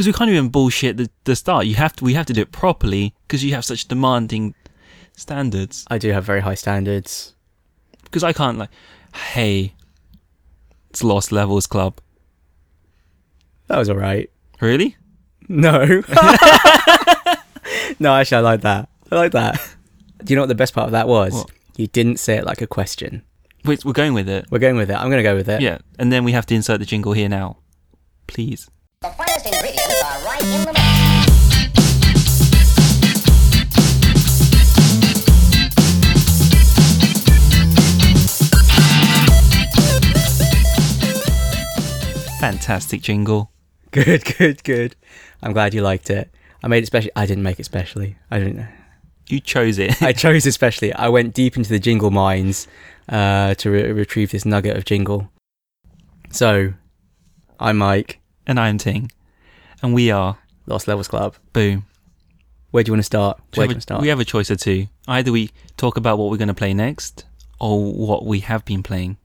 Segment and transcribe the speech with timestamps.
[0.00, 1.66] because we can't even bullshit the, the start.
[1.66, 2.04] You have to.
[2.04, 4.54] We have to do it properly because you have such demanding
[5.14, 5.84] standards.
[5.90, 7.34] I do have very high standards.
[8.04, 8.70] Because I can't like,
[9.14, 9.74] hey,
[10.88, 12.00] it's Lost Levels Club.
[13.66, 14.30] That was all right.
[14.62, 14.96] Really?
[15.50, 15.84] No.
[17.98, 18.88] no, actually, I like that.
[19.12, 19.60] I like that.
[20.24, 21.34] Do you know what the best part of that was?
[21.34, 21.50] What?
[21.76, 23.22] You didn't say it like a question.
[23.66, 24.46] Wait, we're going with it.
[24.50, 24.94] We're going with it.
[24.94, 25.60] I'm going to go with it.
[25.60, 27.58] Yeah, and then we have to insert the jingle here now,
[28.28, 28.70] please.
[29.42, 32.30] The ingredients are right in the mix.
[42.40, 43.50] Fantastic jingle.
[43.90, 44.96] Good, good, good.
[45.42, 46.30] I'm glad you liked it.
[46.62, 47.12] I made it specially.
[47.16, 48.16] I didn't make it specially.
[48.30, 48.66] I didn't.
[49.28, 50.02] You chose it.
[50.02, 50.92] I chose it specially.
[50.92, 52.66] I went deep into the jingle mines
[53.08, 55.30] uh, to re- retrieve this nugget of jingle.
[56.30, 56.74] So,
[57.58, 59.10] I'm Mike, and I'm Ting,
[59.82, 61.36] and we are Lost Levels Club.
[61.52, 61.86] boom.
[62.70, 63.38] Where do you want to start?
[63.38, 64.02] We Where have, do you a, want to start?
[64.02, 64.86] we have a choice or two.
[65.08, 67.24] Either we talk about what we're going to play next,
[67.58, 69.16] or what we have been playing.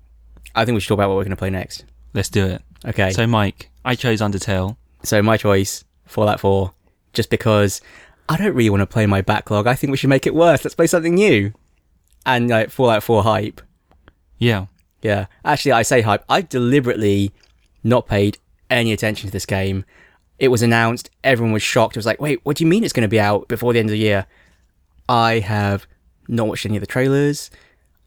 [0.55, 1.85] I think we should talk about what we're going to play next.
[2.13, 2.61] Let's do it.
[2.85, 3.11] Okay.
[3.11, 4.77] So, Mike, I chose Undertale.
[5.03, 6.73] So my choice, Fallout 4,
[7.13, 7.81] just because
[8.27, 9.67] I don't really want to play my backlog.
[9.67, 10.65] I think we should make it worse.
[10.65, 11.53] Let's play something new.
[12.25, 13.61] And like Fallout 4 hype.
[14.39, 14.65] Yeah.
[15.03, 15.27] Yeah.
[15.43, 16.23] Actually, I say hype.
[16.27, 17.31] I deliberately
[17.83, 18.39] not paid
[18.71, 19.85] any attention to this game.
[20.39, 21.09] It was announced.
[21.23, 21.95] Everyone was shocked.
[21.95, 23.79] It was like, wait, what do you mean it's going to be out before the
[23.79, 24.25] end of the year?
[25.07, 25.87] I have
[26.27, 27.49] not watched any of the trailers.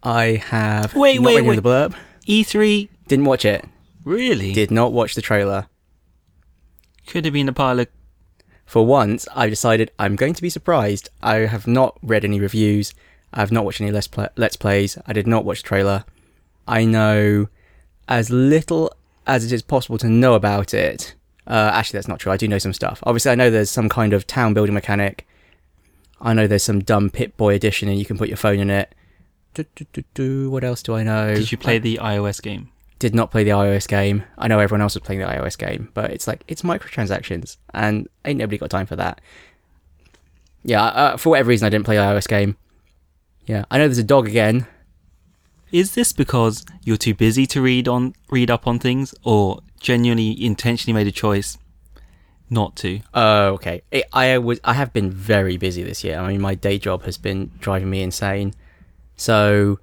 [0.02, 1.56] I have Wait, wait, wait.
[1.56, 1.94] the blurb.
[2.26, 3.64] E3, Didn't watch it.
[4.04, 4.52] really?
[4.52, 5.66] Did not watch the trailer.
[7.06, 7.88] Could have been a pile of.
[8.66, 11.08] For once, I've decided I'm going to be surprised.
[11.22, 12.92] I have not read any reviews.
[13.32, 14.98] I have not watched any let's, play- let's plays.
[15.06, 16.04] I did not watch the trailer.
[16.66, 17.48] I know
[18.08, 18.92] as little
[19.26, 21.14] as it is possible to know about it.
[21.48, 22.30] Uh, actually, that's not true.
[22.30, 23.02] I do know some stuff.
[23.04, 25.26] Obviously, I know there's some kind of town building mechanic.
[26.20, 28.94] I know there's some dumb Pip-Boy edition and you can put your phone in it.
[29.54, 30.50] Do, do, do, do.
[30.50, 31.34] What else do I know?
[31.34, 32.70] Did you play the iOS game?
[32.98, 34.24] did not play the iOS game.
[34.36, 38.08] I know everyone else was playing the iOS game, but it's like it's microtransactions, and
[38.24, 39.20] ain't nobody got time for that.
[40.64, 42.56] Yeah, uh, for whatever reason, I didn't play the iOS game.
[43.46, 44.66] Yeah, I know there's a dog again.
[45.70, 50.44] Is this because you're too busy to read on read up on things, or genuinely
[50.44, 51.58] intentionally made a choice
[52.50, 53.00] not to?
[53.14, 53.82] Oh, okay.
[53.90, 56.18] It, I was I have been very busy this year.
[56.18, 58.54] I mean, my day job has been driving me insane.
[59.16, 59.78] So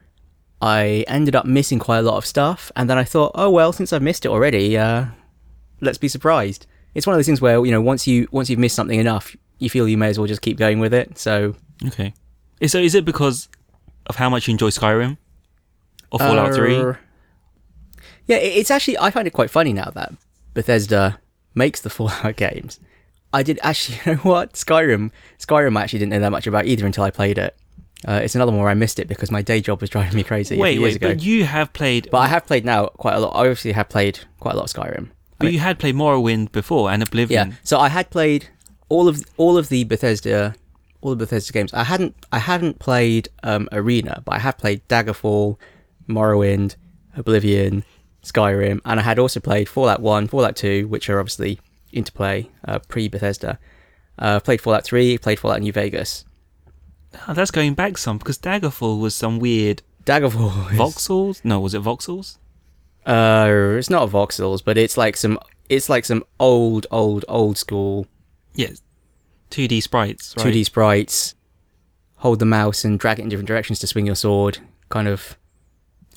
[0.62, 3.72] I ended up missing quite a lot of stuff, and then I thought, oh well,
[3.74, 5.06] since I've missed it already, uh,
[5.82, 6.66] let's be surprised.
[6.94, 9.36] It's one of those things where you know once you once you've missed something enough,
[9.60, 11.18] you feel you may as well just keep going with it.
[11.18, 11.56] So
[11.86, 12.14] Okay.
[12.66, 13.50] So is it because
[14.08, 15.18] of how much you enjoy Skyrim
[16.12, 16.80] or Fallout Three?
[16.80, 16.94] Uh,
[18.28, 20.14] Yeah, it's actually I find it quite funny now that
[20.54, 21.20] Bethesda
[21.54, 22.80] makes the Fallout games.
[23.34, 24.54] I did actually, you know what?
[24.54, 27.56] Skyrim, Skyrim, I actually didn't know that much about either until I played it.
[28.08, 30.24] Uh, it's another one where I missed it because my day job was driving me
[30.24, 30.58] crazy.
[30.58, 31.08] Wait, years wait, ago.
[31.10, 33.36] but you have played, But I have played now quite a lot.
[33.36, 35.10] I obviously have played quite a lot of Skyrim.
[35.40, 37.50] but you had played Morrowind before and Oblivion.
[37.50, 38.48] Yeah, so I had played
[38.90, 40.56] all of all of the Bethesda,
[41.02, 41.74] all the Bethesda games.
[41.74, 45.58] I hadn't I hadn't played um, Arena, but I have played Daggerfall,
[46.08, 46.76] Morrowind,
[47.18, 47.84] Oblivion,
[48.26, 51.60] Skyrim, and I had also played Fallout One, Fallout Two, which are obviously
[51.92, 53.60] interplay uh, pre Bethesda.
[54.18, 56.26] Uh, played Fallout Three, played Fallout New Vegas.
[57.28, 60.72] Oh, that's going back some because Daggerfall was some weird Daggerfall.
[60.74, 61.42] is- voxels.
[61.46, 62.38] No, was it voxels?
[63.06, 65.38] Uh, it's not voxels, but it's like some
[65.70, 68.08] it's like some old, old, old school
[68.54, 68.82] Yes,
[69.52, 70.34] 2D sprites.
[70.38, 70.48] Right?
[70.48, 71.36] 2D sprites.
[72.18, 74.60] Hold the mouse and drag it in different directions to swing your sword.
[74.90, 75.38] Kind of,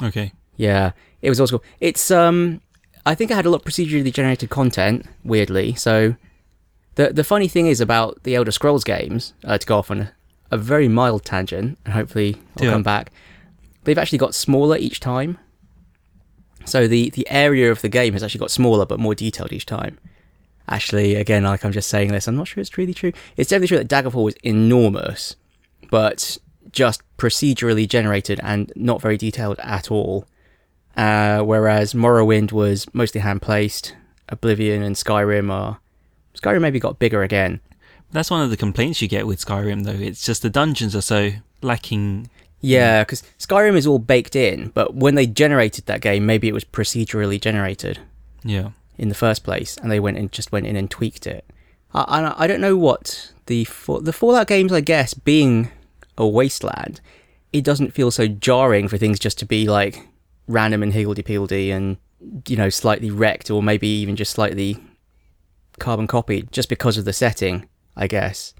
[0.03, 0.33] Okay.
[0.57, 0.93] yeah.
[1.23, 1.65] It was also cool.
[1.81, 2.61] It's um,
[3.05, 5.07] I think I had a lot of procedurally generated content.
[5.25, 6.17] Weirdly, so
[6.95, 9.35] the the funny thing is about the Elder Scrolls games.
[9.45, 10.13] Uh, to go off on a,
[10.51, 12.71] a very mild tangent, and hopefully I'll it.
[12.71, 13.13] come back.
[13.85, 15.39] They've actually got smaller each time.
[16.65, 19.67] So the the area of the game has actually got smaller but more detailed each
[19.67, 19.99] time.
[20.69, 23.13] Actually, again, like I'm just saying this, I'm not sure it's really true.
[23.39, 25.35] It's definitely true that Daggerfall was enormous,
[25.91, 26.37] but
[26.73, 30.27] just procedurally generated and not very detailed at all.
[30.99, 33.95] Uh, whereas Morrowind was mostly hand placed.
[34.29, 35.79] Oblivion and Skyrim are
[36.35, 37.61] Skyrim maybe got bigger again.
[38.11, 39.93] That's one of the complaints you get with Skyrim, though.
[39.93, 41.31] It's just the dungeons are so
[41.63, 42.29] lacking.
[42.61, 46.55] Yeah, because Skyrim is all baked in, but when they generated that game, maybe it
[46.55, 48.01] was procedurally generated.
[48.43, 48.71] Yeah.
[48.97, 51.45] in the first place, and they went and just went in and tweaked it.
[51.95, 53.65] I, I, I don't know what the
[54.03, 54.73] the Fallout games.
[54.73, 55.71] I guess being
[56.17, 57.01] a wasteland,
[57.53, 60.08] it doesn't feel so jarring for things just to be like
[60.49, 61.99] random and higgledy piggledy and
[62.49, 64.77] you know slightly wrecked or maybe even just slightly
[65.79, 68.55] carbon copied just because of the setting, I guess.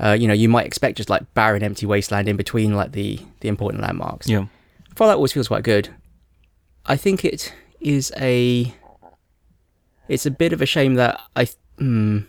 [0.00, 3.20] Uh, you know, you might expect just like barren, empty wasteland in between like the
[3.40, 4.28] the important landmarks.
[4.28, 4.46] Yeah.
[4.96, 5.90] Fallout always feels quite good.
[6.86, 8.74] I think it is a.
[10.08, 11.48] It's a bit of a shame that I.
[11.78, 12.20] Hmm,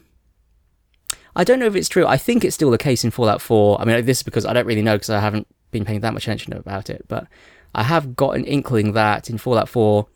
[1.35, 2.05] I don't know if it's true.
[2.05, 3.81] I think it's still the case in Fallout 4.
[3.81, 6.13] I mean, this is because I don't really know because I haven't been paying that
[6.13, 7.05] much attention about it.
[7.07, 7.27] But
[7.75, 10.07] I have got an inkling that in Fallout 4,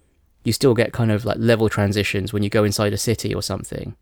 [0.44, 3.42] you still get kind of like level transitions when you go inside a city or
[3.42, 3.96] something.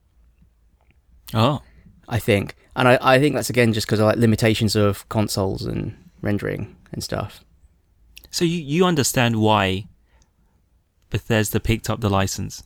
[1.33, 1.61] Oh.
[2.07, 5.65] I think, and I, I think that's again just because of like limitations of consoles
[5.65, 7.43] and rendering and stuff.
[8.29, 9.87] So you, you understand why
[11.09, 12.61] Bethesda picked up the license.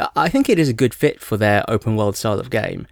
[0.00, 2.86] I- I think it is a good fit for their open world style of game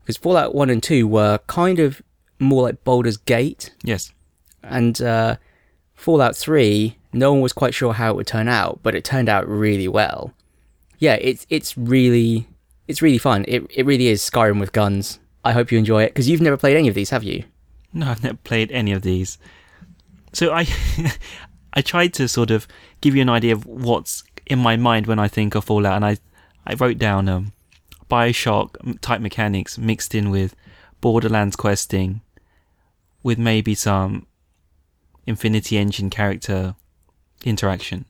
[0.00, 2.00] because Fallout 1 and 2 were kind of
[2.38, 4.12] more like Baldur's Gate, Yes.
[4.62, 5.36] and uh,
[5.98, 9.28] Fallout 3, no one was quite sure how it would turn out, but it turned
[9.28, 10.32] out really well.
[11.00, 12.46] Yeah, it's it's really
[12.86, 13.44] it's really fun.
[13.48, 15.18] It it really is Skyrim with guns.
[15.44, 17.42] I hope you enjoy it because you've never played any of these, have you?
[17.92, 19.38] No, I've never played any of these.
[20.32, 20.68] So I
[21.74, 22.68] I tried to sort of
[23.00, 26.04] give you an idea of what's in my mind when I think of Fallout, and
[26.04, 26.18] I
[26.64, 27.52] I wrote down um,
[28.08, 30.54] Bioshock type mechanics mixed in with
[31.00, 32.20] Borderlands questing,
[33.24, 34.28] with maybe some
[35.28, 36.74] Infinity Engine character
[37.44, 38.06] interaction.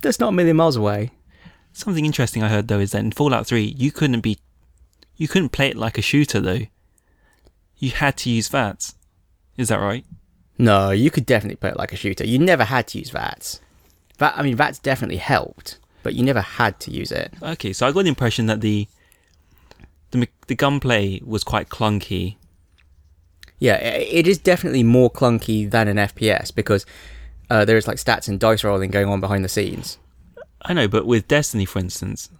[0.00, 1.10] That's not a million miles away.
[1.74, 4.38] Something interesting I heard though is that in Fallout 3 you couldn't be
[5.16, 6.62] you couldn't play it like a shooter though.
[7.76, 8.94] You had to use VATS.
[9.56, 10.04] Is that right?
[10.56, 12.26] No, you could definitely play it like a shooter.
[12.26, 13.60] You never had to use VATS.
[14.18, 17.34] That I mean, VATS definitely helped, but you never had to use it.
[17.42, 18.88] Okay, so I got the impression that the
[20.12, 22.36] the the gunplay was quite clunky.
[23.58, 26.84] Yeah, it is definitely more clunky than an FPS because
[27.50, 29.98] uh, there is like stats and dice rolling going on behind the scenes.
[30.62, 32.30] I know, but with Destiny, for instance,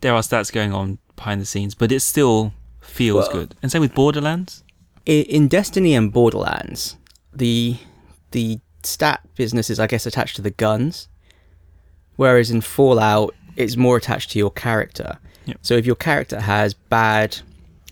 [0.00, 3.54] there are stats going on behind the scenes, but it still feels Well- good.
[3.62, 4.62] And same with Borderlands.
[5.06, 6.96] In Destiny and Borderlands,
[7.32, 7.76] the
[8.32, 11.06] the stat business is, I guess, attached to the guns,
[12.16, 15.18] whereas in Fallout, it's more attached to your character.
[15.44, 15.58] Yep.
[15.62, 17.36] So if your character has bad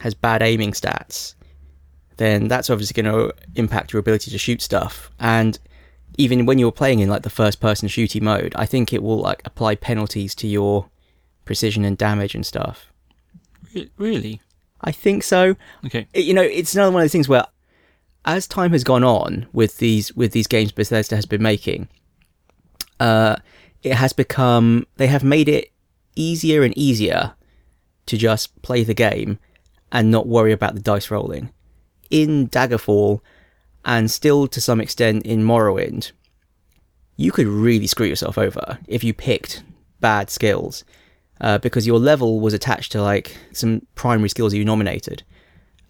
[0.01, 1.35] has bad aiming stats,
[2.17, 5.11] then that's obviously going to impact your ability to shoot stuff.
[5.19, 5.59] And
[6.17, 9.19] even when you're playing in like the first person shooty mode, I think it will
[9.19, 10.89] like apply penalties to your
[11.45, 12.93] precision and damage and stuff.
[13.99, 14.41] Really?
[14.81, 16.07] I think so Okay.
[16.13, 17.47] it- you know, it's another one of those things where,
[18.25, 21.89] as time has gone on with these with these games Bethesda has been making,
[23.01, 23.37] uh,
[23.83, 25.71] it has become they have made it
[26.17, 27.35] easier and easier
[28.07, 29.39] to just play the game
[29.91, 31.51] and not worry about the dice rolling.
[32.11, 33.21] In Daggerfall,
[33.85, 36.13] and still to some extent in Morrowind,
[37.17, 39.63] you could really screw yourself over if you picked
[40.01, 40.85] bad skills
[41.41, 45.23] uh, because your level was attached to like some primary skills you nominated.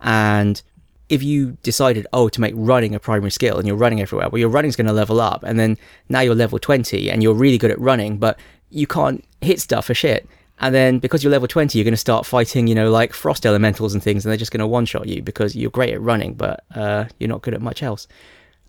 [0.01, 0.61] And
[1.09, 4.39] if you decided, oh, to make running a primary skill and you're running everywhere, well,
[4.39, 5.43] your running's going to level up.
[5.43, 5.79] And then
[6.09, 8.39] now you're level 20 and you're really good at running, but
[8.71, 10.27] you can't hit stuff for shit.
[10.61, 13.45] And then because you're level 20, you're going to start fighting, you know, like frost
[13.45, 16.01] elementals and things, and they're just going to one shot you because you're great at
[16.01, 18.07] running, but uh, you're not good at much else.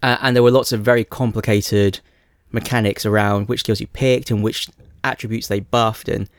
[0.02, 2.00] Uh, and there were lots of very complicated
[2.52, 4.68] mechanics around which skills you picked and which
[5.04, 6.30] attributes they buffed and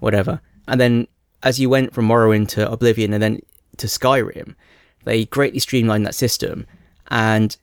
[0.00, 0.40] whatever.
[0.66, 1.08] And then
[1.42, 3.40] as you went from Morrowind to Oblivion and then
[3.76, 4.54] to Skyrim,
[5.04, 6.66] they greatly streamlined that system.
[7.08, 7.56] And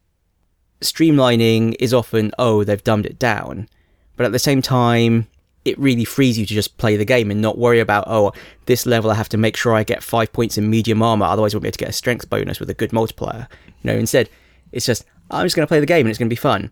[0.82, 3.68] streamlining is often, oh, they've dumbed it down.
[4.16, 5.28] But at the same time,
[5.66, 8.34] it really frees you to just play the game and not worry about, oh,
[8.66, 11.54] this level I have to make sure I get five points in medium armor, otherwise
[11.54, 13.48] I won't be able to get a strength bonus with a good multiplier.
[13.82, 14.30] You know, instead,
[14.72, 16.72] it's just, I'm just going to play the game and it's going to be fun.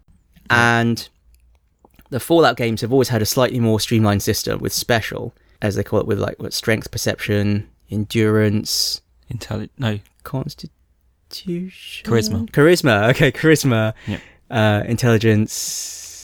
[0.50, 1.08] And
[2.10, 5.84] the Fallout games have always had a slightly more streamlined system with special, as they
[5.84, 10.72] call it, with like what strength, perception, endurance, Intelli- no, constitution,
[12.12, 12.50] Charisma.
[12.52, 13.10] charisma.
[13.12, 14.22] Okay, charisma, Yep.
[14.50, 15.54] uh, intelligence,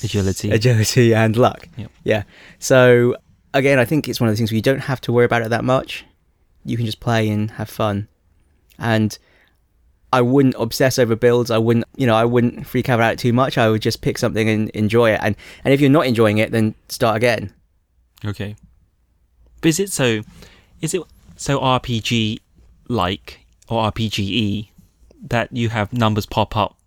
[0.03, 0.51] Agility.
[0.51, 1.67] agility, and luck.
[1.77, 1.91] Yep.
[2.03, 2.23] Yeah.
[2.59, 3.17] So
[3.53, 5.41] again, I think it's one of the things where you don't have to worry about
[5.41, 6.05] it that much.
[6.65, 8.07] You can just play and have fun,
[8.77, 9.17] and
[10.11, 11.51] I wouldn't obsess over builds.
[11.51, 13.57] I wouldn't, you know, I wouldn't freak out about it too much.
[13.57, 15.19] I would just pick something and enjoy it.
[15.21, 17.53] And and if you're not enjoying it, then start again.
[18.25, 18.55] Okay.
[19.61, 20.21] But is it so?
[20.81, 21.01] Is it
[21.35, 22.39] so RPG
[22.89, 24.69] like or RPGE
[25.23, 26.77] that you have numbers pop up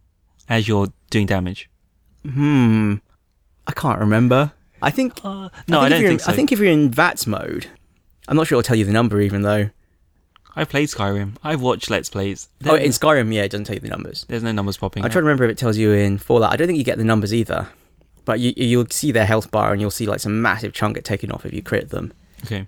[0.49, 1.70] as you're doing damage?
[2.25, 2.97] Hmm.
[3.67, 4.53] I can't remember.
[4.83, 5.25] I think.
[5.25, 6.33] Uh, no, I, I, think if don't you're think in, so.
[6.33, 7.67] I think if you're in VATS mode,
[8.29, 9.71] I'm not sure it'll tell you the number, even though.
[10.57, 11.37] I've played Skyrim.
[11.45, 12.49] I've watched Let's Plays.
[12.67, 14.27] Oh, in Skyrim, yeah, it doesn't tell you the numbers.
[14.29, 15.05] there's no numbers popping.
[15.05, 16.53] I try to remember if it tells you in Fallout.
[16.53, 17.69] I don't think you get the numbers either,
[18.25, 21.05] but you you'll see their health bar and you'll see like some massive chunk get
[21.05, 22.13] taken off if you crit them.
[22.45, 22.67] Okay.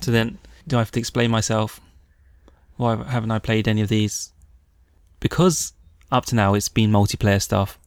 [0.00, 1.80] So then, do I have to explain myself?
[2.76, 4.32] Why haven't I played any of these?
[5.20, 5.72] Because
[6.10, 7.78] up to now it's been multiplayer stuff,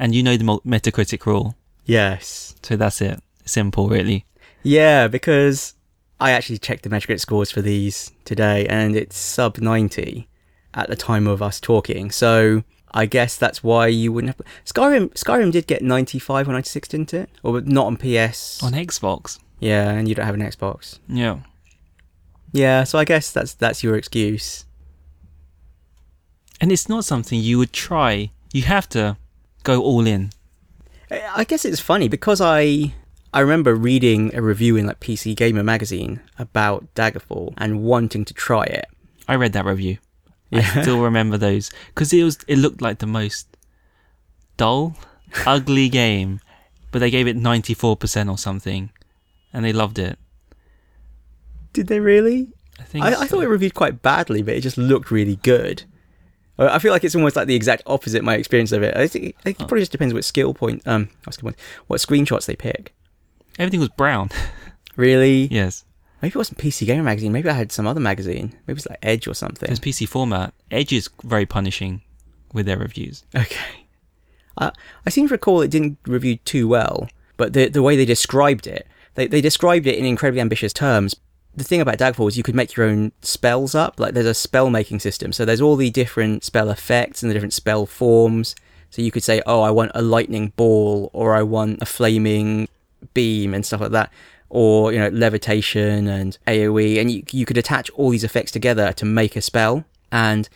[0.00, 1.54] and you know the Metacritic rule,
[1.84, 2.56] Yes.
[2.62, 3.20] so that's it.
[3.44, 4.24] Simple, really.
[4.64, 5.74] Yeah, because
[6.18, 10.26] I actually checked the Metacritic scores for these today, and it's sub 90
[10.74, 12.10] at the time of us talking.
[12.10, 14.46] So I guess that's why you wouldn't have.
[14.64, 17.30] Skyrim Skyrim did get 95 or 96, didn't it?
[17.42, 18.62] Or not on PS.
[18.62, 20.98] On Xbox, Yeah, and you don't have an Xbox.
[21.08, 21.38] yeah.
[22.52, 24.64] Yeah, so I guess that's that's your excuse.
[26.60, 28.30] And it's not something you would try.
[28.52, 29.16] You have to
[29.62, 30.30] go all in.
[31.10, 32.94] I I guess it's funny because I
[33.32, 38.34] I remember reading a review in like PC Gamer magazine about Daggerfall and wanting to
[38.34, 38.86] try it.
[39.28, 39.98] I read that review.
[40.52, 40.82] I Yeah.
[40.82, 43.46] still remember those because it was it looked like the most
[44.56, 44.96] dull,
[45.46, 46.40] ugly game,
[46.90, 48.90] but they gave it ninety four percent or something,
[49.52, 50.18] and they loved it.
[51.72, 52.52] Did they really?
[52.80, 53.04] I think.
[53.04, 55.84] I, I thought it reviewed quite badly, but it just looked really good.
[56.68, 58.96] I feel like it's almost like the exact opposite my experience of it.
[58.96, 61.08] I think it probably just depends what skill point, um,
[61.40, 62.94] point, what screenshots they pick.
[63.58, 64.30] everything was brown.
[64.96, 65.44] Really?
[65.46, 65.84] yes,
[66.20, 67.32] Maybe it wasn't PC Gamer magazine.
[67.32, 68.54] Maybe I had some other magazine.
[68.66, 69.70] Maybe it's like Edge or something.
[69.70, 70.52] it PC format.
[70.70, 72.02] Edge is very punishing
[72.52, 73.24] with their reviews.
[73.34, 73.86] Okay.
[74.58, 74.72] I
[75.06, 78.66] I seem to recall it didn't review too well, but the the way they described
[78.66, 81.16] it, they they described it in incredibly ambitious terms.
[81.54, 83.98] The thing about Daggerfall is you could make your own spells up.
[83.98, 87.34] Like there's a spell making system, so there's all the different spell effects and the
[87.34, 88.54] different spell forms.
[88.90, 92.68] So you could say, oh, I want a lightning ball, or I want a flaming
[93.14, 94.12] beam and stuff like that,
[94.48, 98.92] or you know levitation and AOE, and you you could attach all these effects together
[98.94, 99.84] to make a spell.
[100.12, 100.48] And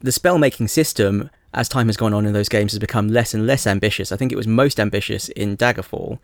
[0.00, 3.34] the spell making system, as time has gone on in those games, has become less
[3.34, 4.12] and less ambitious.
[4.12, 6.18] I think it was most ambitious in Daggerfall,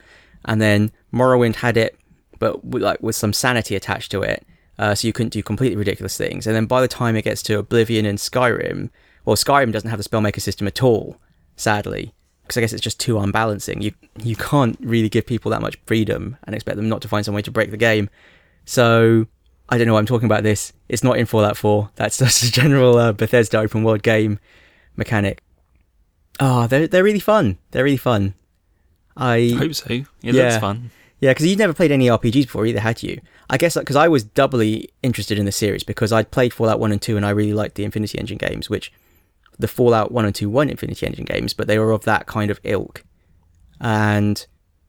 [0.45, 1.99] and then Morrowind had it,
[2.41, 4.45] but with, like with some sanity attached to it,
[4.81, 6.47] uh, so you couldn't do completely ridiculous things.
[6.49, 8.91] And then by the time it gets to Oblivion and Skyrim,
[9.25, 11.19] well, Skyrim doesn't have the spellmaker system at all,
[11.55, 13.81] sadly, because I guess it's just too unbalancing.
[13.83, 13.93] You
[14.23, 17.35] you can't really give people that much freedom and expect them not to find some
[17.35, 18.11] way to break the game.
[18.65, 19.27] So
[19.69, 20.73] I don't know why I'm talking about this.
[20.89, 21.91] It's not in Fallout 4.
[21.95, 24.39] That's just a general uh, Bethesda open world game
[24.97, 25.43] mechanic.
[26.41, 27.59] Oh, they're they're really fun.
[27.71, 28.35] They're really fun.
[29.17, 29.87] I Hope so.
[29.93, 30.45] It Yeah.
[30.45, 30.91] looks fun.
[31.21, 33.21] Yeah, because you'd never played any RPGs before either, had you?
[33.51, 36.93] I guess because I was doubly interested in the series because I'd played Fallout 1
[36.93, 38.91] and 2 and I really liked the Infinity Engine games, which
[39.59, 42.51] the Fallout 1 and 2 weren't Infinity Engine games, but they were of that kind
[42.51, 43.05] of ilk.
[43.81, 44.47] And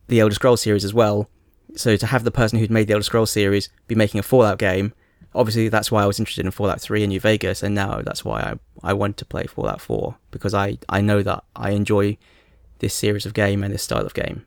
[0.08, 1.30] the Elder Scrolls series as well.
[1.76, 4.58] So to have the person who'd made the Elder Scrolls series be making a Fallout
[4.58, 4.94] game,
[5.36, 8.24] obviously that's why I was interested in Fallout 3 and New Vegas, and now that's
[8.24, 12.18] why I, I want to play Fallout 4 because I, I know that I enjoy
[12.80, 14.46] this series of game and this style of game.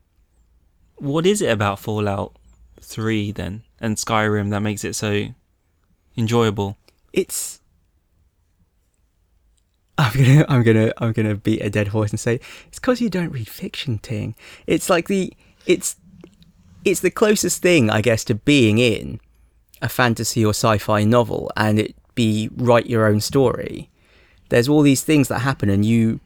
[1.05, 2.35] What is it about Fallout
[2.81, 5.27] 3 then and Skyrim that makes it so
[6.17, 6.77] enjoyable?
[7.15, 7.61] it's
[9.97, 13.09] I'm gonna I'm gonna I'm gonna beat a dead horse and say it's because you
[13.09, 14.35] don't read fiction ting.
[14.67, 15.33] It's like the
[15.67, 15.97] it's
[16.85, 19.21] it's the closest thing I guess to being in
[19.81, 23.89] a fantasy or sci-fi novel and it be write your own story.
[24.49, 26.21] There's all these things that happen and you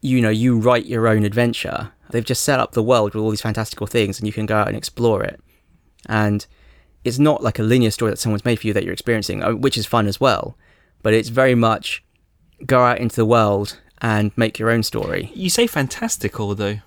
[0.00, 1.90] you know you write your own adventure.
[2.10, 4.56] They've just set up the world with all these fantastical things and you can go
[4.56, 5.40] out and explore it.
[6.06, 6.46] And
[7.04, 9.52] it's not like a linear story that someone's made for you that you're experiencing, uh,
[9.54, 10.56] which is fun as well.
[11.02, 12.04] But it's very much
[12.64, 15.30] go out into the world and make your own story.
[15.34, 16.78] You say fantastical though.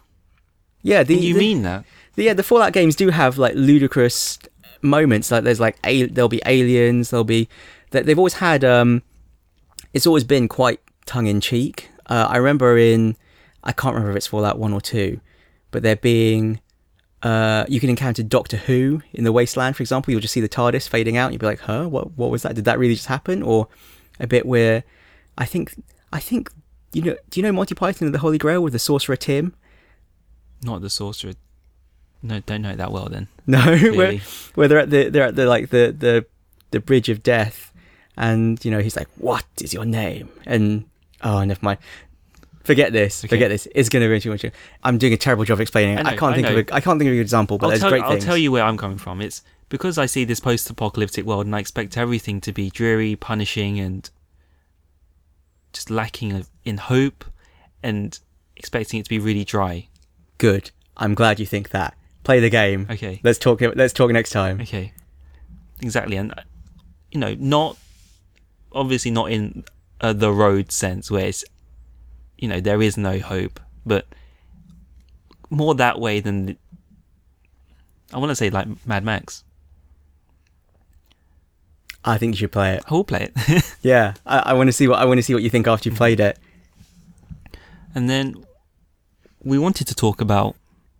[0.81, 1.83] Yeah, the, you the- mean that?
[2.15, 4.39] the, yeah, the Fallout games do have like ludicrous
[4.81, 5.31] moments.
[5.31, 7.09] Like there's like a, there'll be aliens.
[7.09, 7.49] There'll be
[7.91, 8.63] they- they've always had.
[8.63, 9.03] um
[9.93, 11.89] It's always been quite tongue in cheek.
[12.05, 13.15] Uh, I remember in
[13.63, 15.19] I can't remember if it's Fallout one or two,
[15.71, 16.61] but there being.
[17.21, 20.11] Uh, you can encounter Doctor Who in the Wasteland, for example.
[20.11, 21.25] You'll just see the TARDIS fading out.
[21.25, 21.85] And you'll be like, "Huh?
[21.87, 22.17] What?
[22.17, 22.55] What was that?
[22.55, 23.67] Did that really just happen?" Or
[24.21, 24.85] a bit where
[25.37, 25.75] I think
[26.13, 26.49] I think
[26.93, 27.17] you know.
[27.29, 29.53] Do you know Monty Python and the Holy Grail with the Sorcerer Tim?
[30.61, 31.33] Not the sorcerer.
[32.21, 33.27] No, don't know it that well then.
[33.47, 33.59] No,
[33.95, 34.19] where,
[34.53, 36.25] where they're at the they're at the like the the
[36.69, 37.73] the bridge of death,
[38.15, 40.85] and you know he's like, "What is your name?" And
[41.23, 41.79] oh, never mind.
[42.63, 43.21] Forget this.
[43.23, 43.29] Okay.
[43.35, 43.67] Forget this.
[43.73, 44.45] It's going to be too much.
[44.83, 46.05] I'm doing a terrible job explaining it.
[46.05, 46.57] I I, can't I think know.
[46.57, 48.11] of a, I can't think of a good example, but I'll, there's tell, great I'll
[48.11, 48.25] things.
[48.25, 49.21] tell you where I'm coming from.
[49.21, 53.79] It's because I see this post-apocalyptic world and I expect everything to be dreary, punishing,
[53.79, 54.09] and
[55.73, 57.25] just lacking of- in hope,
[57.81, 58.19] and
[58.55, 59.87] expecting it to be really dry.
[60.37, 60.71] Good.
[60.97, 61.95] I'm glad you think that.
[62.23, 62.87] Play the game.
[62.89, 63.21] Okay.
[63.23, 63.61] Let's talk.
[63.61, 64.59] Let's talk next time.
[64.61, 64.91] Okay,
[65.81, 66.33] exactly, and
[67.11, 67.77] you know, not
[68.71, 69.63] obviously not in
[70.01, 71.43] uh, the road sense where it's
[72.39, 74.07] you know there is no hope, but
[75.49, 76.57] more that way than the,
[78.13, 79.43] I want to say like Mad Max.
[82.03, 82.83] I think you should play it.
[82.89, 83.75] I will play it.
[83.81, 85.89] Yeah, I, I want to see what I want to see what you think after
[85.89, 85.97] you mm-hmm.
[85.97, 86.37] played it.
[87.95, 88.45] and then
[89.43, 90.55] we wanted to talk about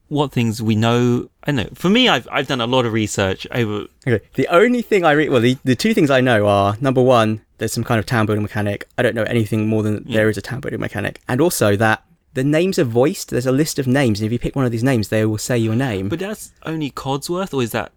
[0.07, 1.29] what things we know.
[1.43, 3.85] I know for me, I've I've done a lot of research over.
[4.07, 4.25] Okay.
[4.35, 7.41] The only thing I read, well, the, the two things I know are number one,
[7.59, 8.87] there's some kind of town building mechanic.
[8.97, 10.17] I don't know anything more than Yeah.
[10.17, 13.29] there is a town building mechanic, and also that the names are voiced.
[13.29, 15.37] There's a list of names, and if you pick one of these names, they will
[15.37, 16.09] say your name.
[16.09, 17.91] But that's only Codsworth, or is that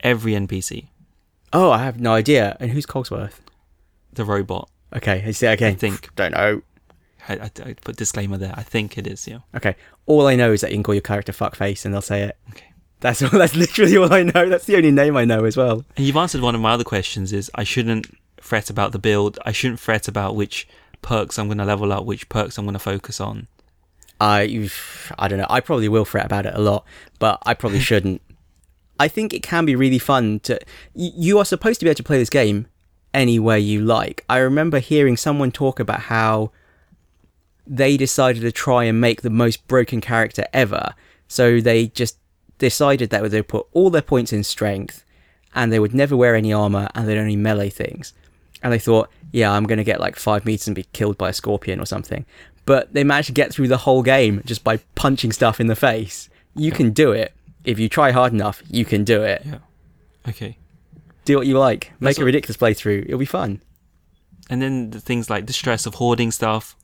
[0.00, 0.88] every NPC?
[1.52, 2.56] oh, I have no idea.
[2.60, 3.40] And who's Cogsworth?
[4.12, 4.68] The robot.
[4.94, 5.48] Okay, I see.
[5.48, 6.14] Okay, I think.
[6.14, 6.60] don't know.
[7.28, 8.52] I, I, I put disclaimer there.
[8.56, 9.26] I think it is.
[9.26, 9.38] Yeah.
[9.54, 9.74] Okay,
[10.06, 12.36] all I know is that you can call your character fuckface, and they'll say it.
[12.50, 12.64] Okay.
[13.00, 13.28] That's all.
[13.32, 14.48] That's literally all I know.
[14.48, 15.84] That's the only name I know as well.
[15.96, 17.32] And you've answered one of my other questions.
[17.32, 18.06] Is I shouldn't
[18.48, 19.38] fret about the build.
[19.44, 20.66] I shouldn't fret about which
[21.02, 23.46] perks I'm going to level up, which perks I'm going to focus on.
[24.20, 24.68] I
[25.18, 25.46] I don't know.
[25.48, 26.84] I probably will fret about it a lot,
[27.18, 28.20] but I probably shouldn't.
[28.98, 30.58] I think it can be really fun to.
[30.94, 32.66] You are supposed to be able to play this game
[33.14, 34.24] any way you like.
[34.28, 36.50] I remember hearing someone talk about how
[37.66, 40.94] they decided to try and make the most broken character ever.
[41.28, 42.16] So they just
[42.58, 45.04] decided that they would put all their points in strength,
[45.54, 48.14] and they would never wear any armor, and they'd only melee things.
[48.62, 51.30] And they thought, yeah, I'm going to get like five meters and be killed by
[51.30, 52.24] a scorpion or something.
[52.64, 55.76] But they managed to get through the whole game just by punching stuff in the
[55.76, 56.28] face.
[56.54, 57.32] You can do it.
[57.64, 59.42] If you try hard enough, you can do it.
[59.44, 59.58] Yeah.
[60.28, 60.58] Okay.
[61.24, 61.92] Do what you like.
[62.00, 63.04] Make That's a ridiculous playthrough.
[63.04, 63.62] It'll be fun.
[64.50, 66.76] And then the things like the stress of hoarding stuff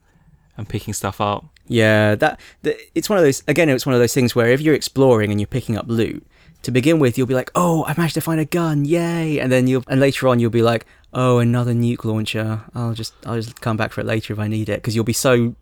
[0.57, 1.47] and picking stuff up.
[1.67, 3.43] Yeah, that, that it's one of those.
[3.49, 6.27] Again, it's one of those things where if you're exploring and you're picking up loot,
[6.63, 9.51] to begin with, you'll be like, "Oh, I managed to find a gun, yay!" And
[9.51, 12.63] then you'll, and later on, you'll be like, "Oh, another nuke launcher.
[12.75, 15.05] I'll just, I'll just come back for it later if I need it," because you'll
[15.05, 15.55] be so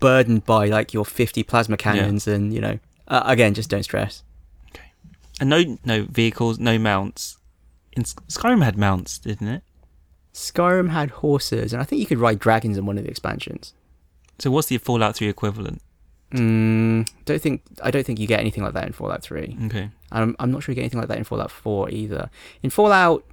[0.00, 4.22] burdened by like your 50 plasma cannons, and you know, uh, again, just don't stress.
[4.70, 4.90] Okay.
[5.40, 7.38] And no, no vehicles, no mounts.
[7.92, 9.62] In Skyrim had mounts, didn't it?
[10.32, 13.72] Skyrim had horses, and I think you could ride dragons in one of the expansions.
[14.40, 15.80] So what's the Fallout 3 equivalent?
[16.32, 19.56] Mm, don't think I don't think you get anything like that in Fallout 3.
[19.66, 19.90] Okay.
[20.10, 22.30] I'm, I'm not sure you get anything like that in Fallout 4 either.
[22.62, 23.24] In Fallout,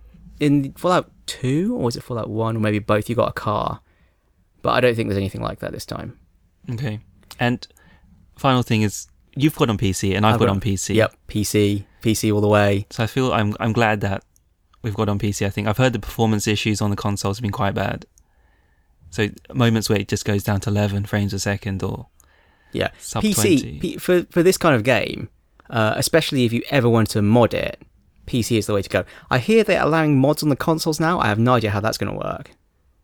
[0.41, 3.79] in Fallout 2, or was it Fallout 1, or maybe both, you got a car.
[4.63, 6.19] But I don't think there's anything like that this time.
[6.69, 6.99] Okay.
[7.39, 7.65] And
[8.35, 10.95] final thing is you've got on PC and I've, got, on PC.
[10.95, 12.87] Yep, PC, PC all the way.
[12.89, 14.23] So I feel I'm I'm glad that
[14.81, 15.45] we've got on PC.
[15.45, 18.05] I think I've heard the performance issues on the consoles have been quite bad.
[19.09, 22.07] So moments where it just goes down to 11 frames a second or
[22.71, 23.79] Yeah, Sub PC 20.
[23.79, 25.29] P, for for this kind of game,
[25.69, 27.81] uh, especially if you ever want to mod it,
[28.31, 29.03] PC is the way to go.
[29.29, 31.19] I hear they're allowing mods on the consoles now.
[31.19, 32.51] I have no idea how that's going to work.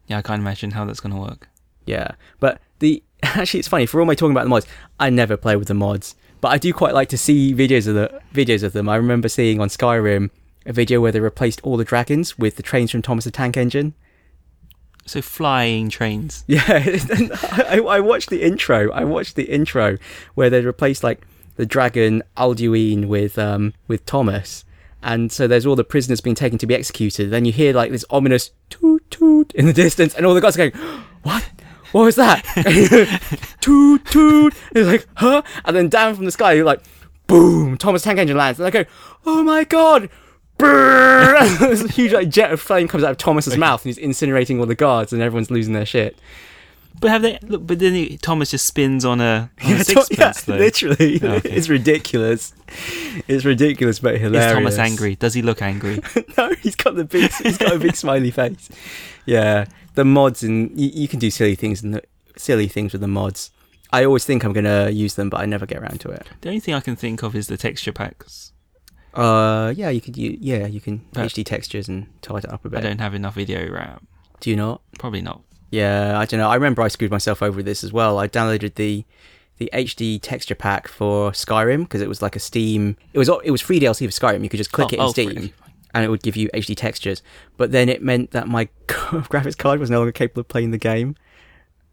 [0.07, 1.49] yeah, I can't imagine how that's going to work.
[1.85, 4.67] Yeah, but the actually it's funny for all my talking about the mods.
[4.99, 7.95] I never play with the mods, but I do quite like to see videos of
[7.95, 8.87] the videos of them.
[8.89, 10.29] I remember seeing on Skyrim
[10.65, 13.57] a video where they replaced all the dragons with the trains from Thomas the Tank
[13.57, 13.93] Engine.
[15.05, 16.43] So flying trains.
[16.47, 18.91] Yeah, I, I watched the intro.
[18.91, 19.97] I watched the intro
[20.35, 24.65] where they replaced like the dragon Alduin with um with Thomas,
[25.03, 27.29] and so there's all the prisoners being taken to be executed.
[27.29, 30.57] Then you hear like this ominous toot toot in the distance, and all the guys
[30.57, 30.83] are going,
[31.23, 31.43] "What?
[31.91, 32.43] What was that?"
[33.61, 34.53] toot toot.
[34.69, 36.81] And it's like, "Huh?" And then down from the sky, you're like,
[37.27, 38.89] "Boom!" Thomas Tank Engine lands, and they go,
[39.25, 40.09] "Oh my god!"
[40.59, 44.59] There's a huge like jet of flame comes out of Thomas's mouth, and he's incinerating
[44.59, 46.17] all the guards, and everyone's losing their shit.
[46.99, 49.77] But have they look but then he, Thomas just spins on a, on a Yeah,
[49.77, 51.19] to- sixpence yeah, literally.
[51.21, 51.49] Oh, okay.
[51.55, 52.53] It's ridiculous.
[53.27, 54.47] It's ridiculous, but hilarious.
[54.47, 54.53] Is.
[54.53, 55.15] Thomas angry?
[55.15, 56.01] Does he look angry?
[56.37, 57.31] no, he's got the big.
[57.43, 58.69] He's got a big smiley face.
[59.25, 62.01] Yeah, the mods and you, you can do silly things and
[62.35, 63.51] silly things with the mods.
[63.93, 66.27] I always think I'm gonna use them, but I never get around to it.
[66.41, 68.51] the only thing I can think of is the texture packs.
[69.13, 70.17] Uh, yeah, you could.
[70.17, 72.79] u- Yeah, you can But- HD textures and tighten it up a bit.
[72.79, 74.05] I don't have enough video RAM.
[74.39, 74.81] Do you not?
[74.99, 75.41] Probably not.
[75.69, 76.49] Yeah, I don't know.
[76.49, 78.19] I remember I screwed myself over with this as well.
[78.19, 79.05] I downloaded the
[79.57, 82.95] the HD texture pack for Skyrim because it was like a Steam.
[83.13, 84.43] It was it was free DLC for Skyrim.
[84.43, 85.53] You could just click Oh, it in oh, Steam, free.
[85.93, 87.21] and it would give you HD textures.
[87.57, 90.77] But then it meant that my graphics card was no longer capable of playing the
[90.77, 91.15] game,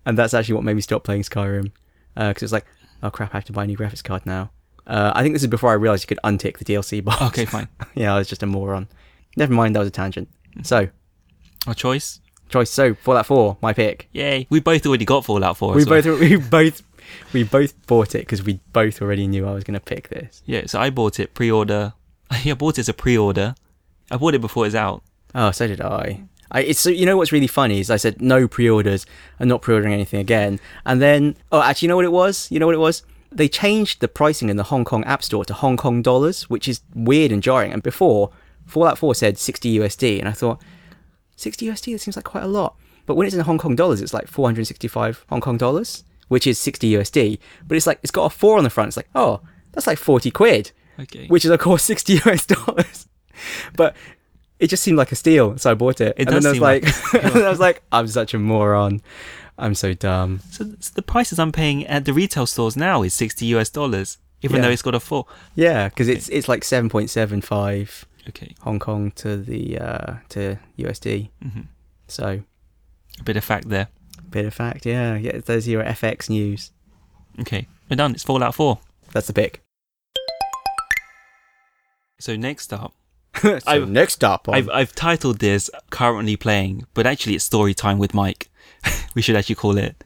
[0.07, 1.73] and that's actually what made me stop playing Skyrim
[2.15, 2.67] because it was like,
[3.03, 4.51] oh crap, I have to buy a new graphics card now.
[4.87, 7.23] Uh, I think this is before I realized you could untick the DLC box.
[7.23, 7.67] Okay, fine.
[7.95, 8.87] yeah, I was just a moron.
[9.37, 10.29] Never mind, that was a tangent.
[10.63, 10.89] So
[11.67, 12.21] Our choice.
[12.49, 12.71] Choice.
[12.71, 14.09] So Fallout Four, my pick.
[14.13, 14.47] Yay.
[14.51, 15.75] We both already got Fallout 4.
[15.75, 16.03] we well.
[16.03, 16.83] both we both
[17.33, 20.43] we both bought it because we both already knew I was going to pick this.
[20.47, 21.93] Yeah, so I bought it pre-order.
[22.31, 23.55] I bought it as a pre-order.
[24.11, 25.03] I bought it before it's out.
[25.35, 26.25] Oh, so did I.
[26.51, 29.07] I it's so you know what's really funny is I said no pre-orders.
[29.41, 30.61] I'm not pre-ordering anything again.
[30.87, 32.51] And then oh, actually, you know what it was?
[32.51, 33.03] You know what it was?
[33.33, 36.69] They changed the pricing in the Hong Kong App Store to Hong Kong dollars, which
[36.69, 37.73] is weird and jarring.
[37.73, 38.31] And before
[38.65, 40.63] Fallout 4 said 60 USD, and I thought,
[41.37, 42.77] 60 USD, that seems like quite a lot.
[43.07, 46.59] But when it's in Hong Kong dollars, it's like 465 Hong Kong dollars, which is
[46.59, 47.39] 60 USD.
[47.67, 48.89] But it's like, it's got a four on the front.
[48.89, 49.41] It's like, oh,
[49.73, 51.27] that's like 40 quid, Okay.
[51.27, 53.07] which is, of course, 60 US dollars.
[53.77, 53.95] But
[54.61, 56.15] it just seemed like a steal, so I bought it.
[56.17, 58.39] It and does then I was seem like, like I was like, I'm such a
[58.39, 59.03] moron.
[59.59, 60.41] I'm so dumb.
[60.51, 64.19] so, so the prices I'm paying at the retail stores now is 60 US dollars,
[64.43, 64.63] even Yeah.
[64.63, 65.27] though it's got a four.
[65.55, 68.55] Yeah, because it's it's like 7.75 Okay.
[68.61, 71.31] Hong Kong to the uh, to USD.
[71.43, 71.61] hmm
[72.09, 72.41] So
[73.21, 73.89] A bit of fact there.
[74.19, 75.17] A bit of fact, yeah.
[75.17, 76.71] Yeah, there's your FX news.
[77.41, 77.67] Okay.
[77.91, 78.13] We're done.
[78.13, 78.79] It's Fallout 4.
[79.13, 79.61] That's the pick.
[82.21, 82.95] So next up,
[83.43, 87.75] so I've- next up, on, I've, I've titled this currently playing, but actually it's story
[87.75, 88.49] time with Mike.
[89.15, 90.03] we should actually call it.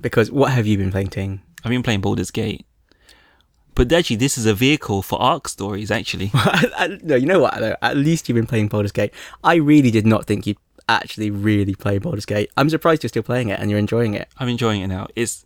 [0.00, 1.42] because what have you been playing, Ting?
[1.64, 2.65] I've been playing Baldur's Gate.
[3.76, 6.32] But actually, this is a vehicle for arc stories, actually.
[7.02, 7.58] no, you know what?
[7.58, 7.76] Though?
[7.82, 9.12] At least you've been playing Baldur's Gate.
[9.44, 10.56] I really did not think you'd
[10.88, 12.50] actually really play Baldur's Gate.
[12.56, 14.28] I'm surprised you're still playing it and you're enjoying it.
[14.38, 15.08] I'm enjoying it now.
[15.14, 15.44] It's,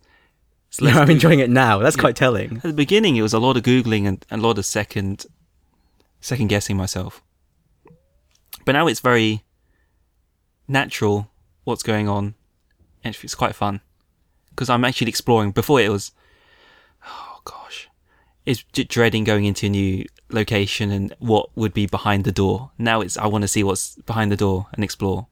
[0.69, 1.79] it's No, I'm enjoying it now.
[1.79, 2.57] That's quite telling.
[2.57, 5.25] At the beginning, it was a lot of googling and, and a lot of second,
[6.21, 7.21] second guessing myself.
[8.63, 9.43] But now it's very
[10.69, 11.29] natural
[11.65, 12.35] what's going on.
[13.03, 13.81] and It's quite fun
[14.49, 15.51] because I'm actually exploring.
[15.51, 16.11] Before it was,
[17.05, 17.80] oh gosh,
[18.45, 22.71] it's j- dreading going into a new location and what would be behind the door.
[22.77, 25.27] Now it's I want to see what's behind the door and explore.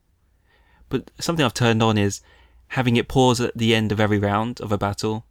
[0.88, 2.20] But something I've turned on is
[2.68, 5.24] having it pause at the end of every round of a battle.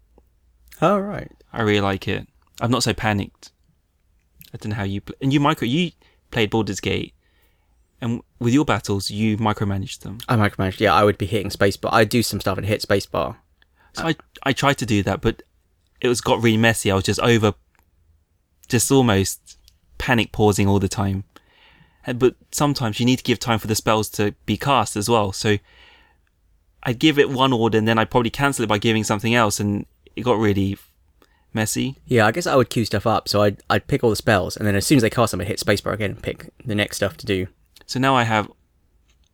[0.81, 1.31] All Oh, right.
[1.51, 2.27] I really like it.
[2.61, 3.51] I'm not so panicked.
[4.53, 5.91] I don't know how you pl- and you micro you
[6.31, 7.13] played Baldur's Gate,
[8.01, 10.17] and with your battles you micromanaged them.
[10.27, 10.79] I micromanaged.
[10.79, 13.37] Yeah, I would be hitting space, but I do some stuff and hit space bar.
[13.93, 15.43] So I I tried to do that, but
[16.01, 16.91] it was got really messy.
[16.91, 17.53] I was just over,
[18.69, 19.57] just almost
[19.97, 21.25] panic pausing all the time.
[22.15, 25.31] But sometimes you need to give time for the spells to be cast as well.
[25.31, 25.57] So
[26.83, 29.59] I'd give it one order and then I'd probably cancel it by giving something else,
[29.59, 30.77] and it got really
[31.53, 31.97] messy.
[32.05, 33.27] Yeah, I guess I would queue stuff up.
[33.27, 35.41] So I'd, I'd pick all the spells, and then as soon as they cast them,
[35.41, 37.47] I'd hit spacebar again and pick the next stuff to do.
[37.85, 38.49] So now I have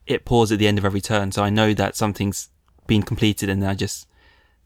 [0.08, 2.50] it pause at the end of every turn, so I know that something's
[2.88, 4.08] been completed, and then I just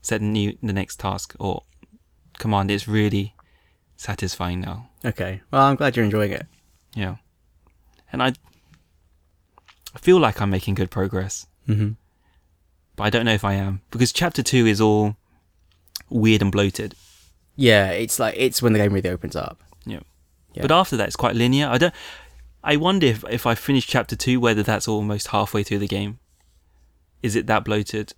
[0.01, 1.63] set a new the next task or
[2.37, 2.71] command.
[2.71, 3.35] It's really
[3.99, 4.89] satisfying now.
[5.03, 5.41] Okay.
[5.51, 6.47] Well, I'm glad you're enjoying it.
[6.95, 7.17] Yeah,
[8.11, 8.33] and I
[9.93, 11.91] I feel like I'm making good progress, hmm
[12.95, 15.15] but I don't know if I am because chapter two is all
[16.09, 16.95] weird and bloated.
[17.55, 19.61] Yeah, it's like it's when the game really opens up.
[19.85, 19.99] Yeah.
[20.53, 20.63] Yeah.
[20.63, 21.67] But after that, it's quite linear.
[21.67, 21.93] I don't.
[22.63, 26.19] I wonder if if I finish chapter two, whether that's almost halfway through the game.
[27.21, 28.13] Is it that bloated?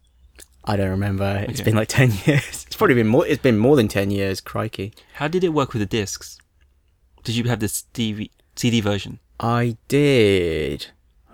[0.64, 1.46] I don't remember.
[1.50, 1.70] It's Okay.
[1.72, 2.66] been like ten years.
[2.68, 3.26] It's probably been more.
[3.26, 4.42] It's been more than ten years.
[4.42, 4.94] Crikey.
[5.16, 6.38] How did it work with the discs?
[7.24, 9.20] Did you have this DV, CD version?
[9.40, 10.88] I did.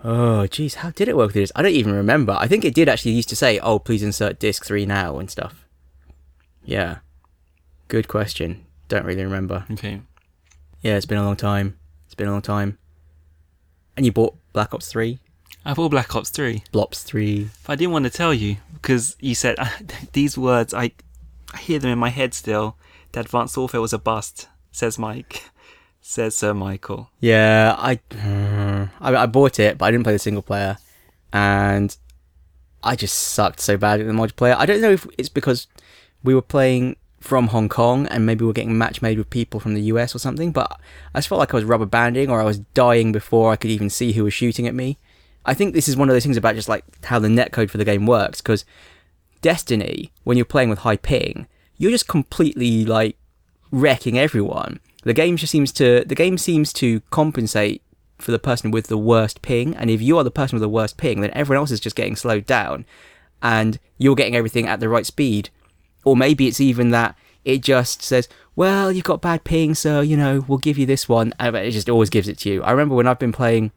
[0.04, 1.52] Oh, jeez, how did it work with this?
[1.56, 2.36] I don't even remember.
[2.38, 5.30] I think it did actually used to say, "Oh, please insert disc three now" and
[5.30, 5.66] stuff.
[6.64, 6.98] Yeah.
[7.88, 8.64] Good question.
[8.88, 9.64] Don't really remember.
[9.70, 10.02] Okay.
[10.82, 11.78] Yeah, it's been a long time.
[12.06, 12.78] It's been a long time.
[13.96, 15.18] And you bought Black Ops three,
[15.64, 17.50] I bought Black Ops 3, Blops three.
[17.66, 19.56] but I didn't want to tell you because you said
[20.12, 20.72] these words.
[20.72, 20.92] I,
[21.52, 22.76] I hear them in my head still.
[23.12, 25.44] The Advanced Warfare was a bust, says Mike.
[26.00, 27.10] Says Sir Michael.
[27.20, 27.98] Yeah, I,
[29.00, 30.78] I I bought it, but I didn't play the single player,
[31.34, 31.94] and
[32.82, 34.56] I just sucked so bad at the multiplayer.
[34.56, 35.66] I don't know if it's because
[36.24, 39.60] we were playing from Hong Kong and maybe we are getting match made with people
[39.60, 40.80] from the US or something, but
[41.14, 43.70] I just felt like I was rubber banding or I was dying before I could
[43.70, 44.96] even see who was shooting at me.
[45.48, 47.78] I think this is one of those things about just like how the netcode for
[47.78, 48.64] the game works because
[49.40, 53.16] Destiny, when you're playing with high ping, you're just completely like
[53.70, 54.80] wrecking everyone.
[55.04, 57.82] The game just seems to the game seems to compensate
[58.18, 60.68] for the person with the worst ping, and if you are the person with the
[60.68, 62.84] worst ping, then everyone else is just getting slowed down,
[63.40, 65.50] and you're getting everything at the right speed.
[66.04, 70.16] Or maybe it's even that it just says, "Well, you've got bad ping, so you
[70.16, 72.62] know we'll give you this one," and it just always gives it to you.
[72.64, 73.70] I remember when I've been playing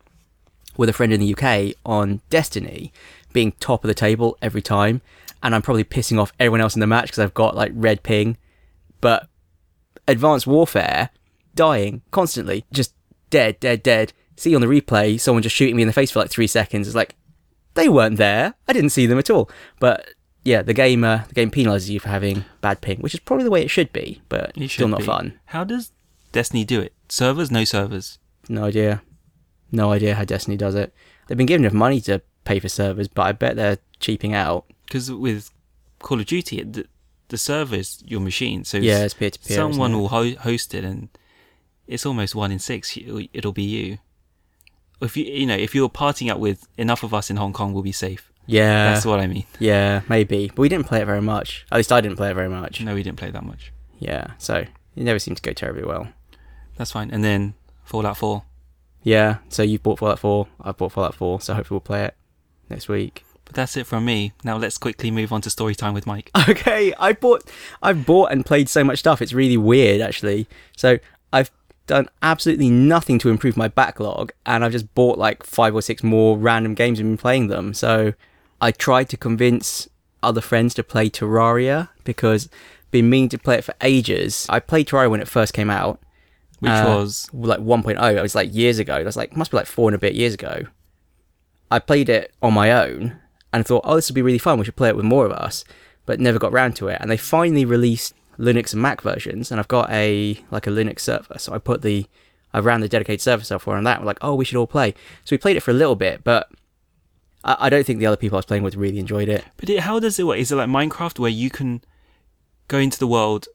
[0.81, 2.91] with a friend in the UK on Destiny,
[3.31, 5.01] being top of the table every time,
[5.41, 8.03] and I'm probably pissing off everyone else in the match because I've got like red
[8.03, 8.35] ping,
[8.99, 9.27] but
[10.07, 11.09] Advanced Warfare,
[11.55, 12.93] dying constantly, just
[13.29, 14.13] dead, dead, dead.
[14.35, 16.87] See on the replay, someone just shooting me in the face for like three seconds.
[16.87, 17.15] It's like
[17.75, 18.55] they weren't there.
[18.67, 19.49] I didn't see them at all.
[19.79, 20.09] But
[20.43, 23.43] yeah, the game, uh, the game penalizes you for having bad ping, which is probably
[23.43, 25.05] the way it should be, but It still not be.
[25.05, 25.39] fun.
[25.45, 25.91] How does
[26.31, 26.93] Destiny do it?
[27.07, 27.51] Servers?
[27.51, 28.17] No servers.
[28.49, 29.03] No idea.
[29.71, 30.93] No idea how Destiny does it.
[31.27, 34.65] They've been given enough money to pay for servers, but I bet they're cheaping out.
[34.85, 35.49] Because with
[35.99, 36.85] Call of Duty, the,
[37.29, 38.63] the server is your machine.
[38.65, 39.55] So Yeah, it's peer to peer.
[39.55, 41.07] someone will ho- host it, and
[41.87, 42.97] it's almost one in six.
[42.97, 43.97] It'll be you.
[45.01, 47.73] if you you know if you're partying up with enough of us in Hong Kong,
[47.73, 48.31] we'll be safe.
[48.47, 49.45] Yeah, That's what I mean.
[49.59, 50.47] yeah, maybe.
[50.49, 51.65] But we didn't play it very much.
[51.71, 52.81] At least I didn't play it very much.
[52.81, 53.71] No, we didn't play that much.
[53.99, 56.09] Yeah, so it never seemed to go terribly well.
[56.75, 57.11] That's fine.
[57.11, 57.53] And then
[57.85, 58.43] Fallout 4.
[59.03, 62.15] Yeah, so you've bought Fallout 4, I've bought Fallout 4, so hopefully we'll play it
[62.69, 63.25] next week.
[63.45, 64.33] But that's it from me.
[64.43, 66.29] Now let's quickly move on to story time with Mike.
[66.49, 67.49] Okay, I bought,
[67.81, 69.21] I've bought and played so much stuff.
[69.21, 70.47] It's really weird, actually.
[70.77, 70.99] So
[71.33, 71.51] I've
[71.87, 76.03] done absolutely nothing to improve my backlog, and I've just bought like five or six
[76.03, 77.73] more random games and been playing them.
[77.73, 78.13] So
[78.59, 79.89] I tried to convince
[80.23, 82.47] other friends to play Terraria because
[82.91, 84.45] been meaning to play it for ages.
[84.49, 85.99] I played Terraria when it first came out,
[86.61, 88.15] Which Uh, was like 1.0.
[88.17, 89.03] It was like years ago.
[89.03, 90.63] That's like must be like four and a bit years ago.
[91.69, 93.17] I played it on my own
[93.53, 94.59] and thought, oh, this would be really fun.
[94.59, 95.63] We should play it with more of us,
[96.05, 96.97] but never got round to it.
[97.01, 101.01] And they finally released Linux and Mac versions, and I've got a like a Linux
[101.01, 101.37] server.
[101.37, 102.05] So I put the
[102.53, 103.99] I ran the dedicated server software on that.
[103.99, 104.93] We're like, oh, we should all play.
[105.25, 106.49] So we played it for a little bit, but
[107.43, 109.45] I, I don't think the other people I was playing with really enjoyed it.
[109.57, 110.37] But it, how does it work?
[110.37, 111.81] Is it like Minecraft where you can
[112.67, 113.47] go into the world,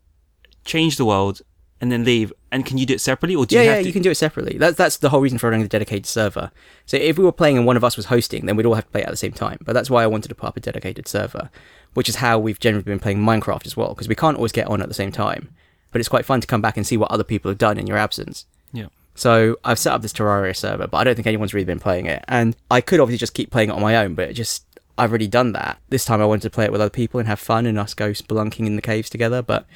[0.65, 1.43] change the world,
[1.81, 2.33] and then leave?
[2.57, 3.87] And can you do it separately, or do yeah, you yeah, to?
[3.87, 4.57] you can do it separately.
[4.57, 6.51] That's that's the whole reason for running the dedicated server.
[6.87, 8.87] So if we were playing and one of us was hosting, then we'd all have
[8.87, 9.59] to play at the same time.
[9.61, 11.51] But that's why I wanted to put up a dedicated server,
[11.93, 14.69] which is how we've generally been playing Minecraft as well, because we can't always get
[14.69, 15.51] on at the same time.
[15.93, 17.87] But it's quite fun to come back and see what other people have done in
[17.87, 18.47] your absence.
[18.73, 18.87] Yeah.
[19.15, 22.07] So I've set up this Terraria server, but I don't think anyone's really been playing
[22.07, 22.25] it.
[22.27, 24.65] And I could obviously just keep playing it on my own, but it just
[24.97, 25.79] I've already done that.
[25.91, 27.93] This time I wanted to play it with other people and have fun and us
[27.93, 29.43] go spelunking in the caves together.
[29.43, 29.67] But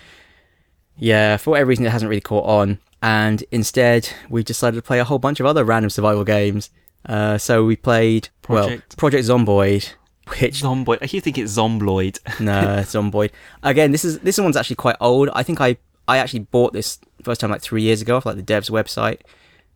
[1.01, 2.79] yeah, for whatever reason, it hasn't really caught on.
[3.03, 6.71] And instead, we decided to play a whole bunch of other random survival games.
[7.07, 8.97] Uh, so we played well Project.
[8.99, 9.95] Project Zomboid,
[10.39, 10.99] which Zomboid.
[11.01, 12.19] I keep thinking it's Zombloid.
[12.41, 13.31] no, Zomboid.
[13.63, 15.31] Again, this is this one's actually quite old.
[15.33, 18.37] I think I I actually bought this first time like three years ago off like
[18.37, 19.21] the dev's website.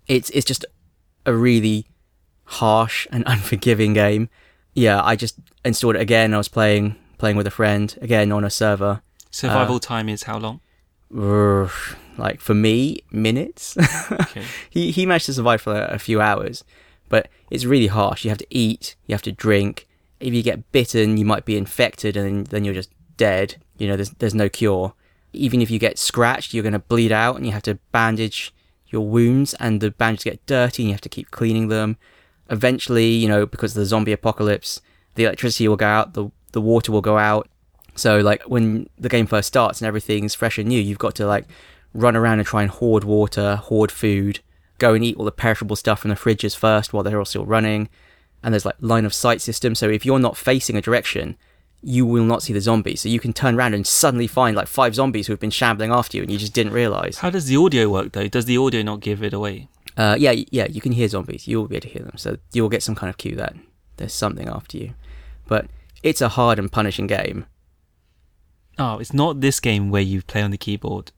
[0.06, 0.66] It's it's just
[1.24, 1.86] a really
[2.44, 4.28] harsh and unforgiving game.
[4.74, 6.34] Yeah, I just installed it again.
[6.34, 9.00] I was playing playing with a friend again on a server.
[9.30, 10.60] Survival time is how long?
[12.16, 13.76] Like for me, minutes.
[13.76, 14.44] Okay.
[14.70, 16.62] he he managed to survive for a, a few hours,
[17.08, 18.24] but it's really harsh.
[18.24, 19.88] You have to eat, you have to drink.
[20.20, 23.56] If you get bitten, you might be infected, and then, then you're just dead.
[23.78, 24.94] You know, there's there's no cure.
[25.32, 28.54] Even if you get scratched, you're going to bleed out, and you have to bandage
[28.86, 31.96] your wounds, and the bandages get dirty, and you have to keep cleaning them.
[32.48, 34.80] Eventually, you know, because of the zombie apocalypse,
[35.16, 37.48] the electricity will go out, the the water will go out.
[37.96, 41.26] So like when the game first starts and everything's fresh and new, you've got to
[41.26, 41.46] like
[41.92, 44.40] run around and try and hoard water, hoard food,
[44.78, 47.46] go and eat all the perishable stuff from the fridges first while they're all still
[47.46, 47.88] running.
[48.42, 49.74] And there's like line of sight system.
[49.74, 51.36] So if you're not facing a direction,
[51.80, 53.00] you will not see the zombies.
[53.00, 55.92] So you can turn around and suddenly find like five zombies who have been shambling
[55.92, 57.18] after you and you just didn't realize.
[57.18, 58.28] How does the audio work though?
[58.28, 59.68] Does the audio not give it away?
[59.96, 61.46] Uh, yeah, yeah, you can hear zombies.
[61.46, 62.16] You'll be able to hear them.
[62.16, 63.54] So you'll get some kind of cue that
[63.96, 64.94] there's something after you.
[65.46, 65.66] But
[66.02, 67.46] it's a hard and punishing game.
[68.78, 71.12] Oh, it's not this game where you play on the keyboard.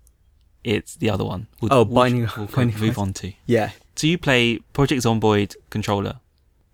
[0.64, 1.46] It's the other one.
[1.60, 3.32] We'll, Oh, Binding- We'll, Binding move on to.
[3.46, 3.70] Yeah.
[3.94, 6.20] So you play Project Zomboid controller.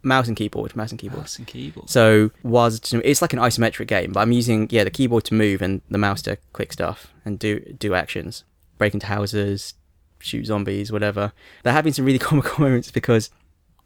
[0.05, 1.21] Mouse and keyboard, mouse and keyboard.
[1.21, 1.89] Mouse and keyboard.
[1.89, 5.63] So was it's like an isometric game, but I'm using yeah the keyboard to move
[5.63, 8.43] and the mouse to click stuff and do do actions,
[8.79, 9.75] break into houses,
[10.19, 11.33] shoot zombies, whatever.
[11.63, 13.31] There have been some really comical moments because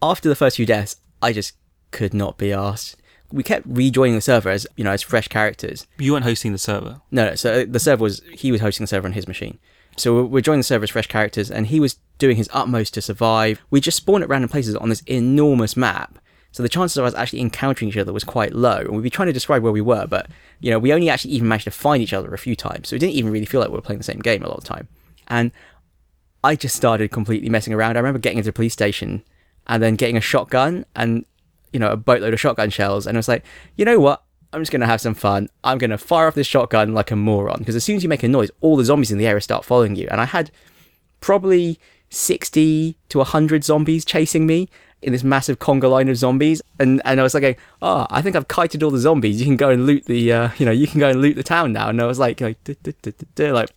[0.00, 1.52] after the first few deaths, I just
[1.90, 2.96] could not be asked.
[3.32, 5.86] We kept rejoining the server as you know as fresh characters.
[5.98, 7.00] You weren't hosting the server.
[7.10, 9.58] No, no, so uh, the server was he was hosting the server on his machine.
[9.96, 13.02] So we're- joining the server as fresh characters, and he was doing his utmost to
[13.02, 13.60] survive.
[13.70, 16.18] We just spawned at random places on this enormous map,
[16.52, 18.78] so the chances of us actually encountering each other was quite low.
[18.78, 20.28] And we'd be trying to describe where we were, but
[20.60, 22.96] you know we only actually even managed to find each other a few times, so
[22.96, 24.64] it didn't even really feel like we were playing the same game a lot of
[24.64, 24.88] the time.
[25.28, 25.50] And
[26.44, 27.96] I just started completely messing around.
[27.96, 29.24] I remember getting into the police station
[29.66, 31.24] and then getting a shotgun and
[31.72, 33.44] you know a boatload of shotgun shells, and I was like,
[33.76, 34.22] you know what?
[34.52, 35.48] I'm just gonna have some fun.
[35.64, 38.22] I'm gonna fire off this shotgun like a moron because as soon as you make
[38.22, 40.08] a noise, all the zombies in the area start following you.
[40.10, 40.50] And I had
[41.20, 41.78] probably
[42.10, 44.68] 60 to 100 zombies chasing me
[45.02, 48.22] in this massive conga line of zombies and and I was like going, oh I
[48.22, 50.72] think I've kited all the zombies you can go and loot the uh, you know
[50.72, 52.56] you can go and loot the town now and I was like like,
[53.38, 53.70] like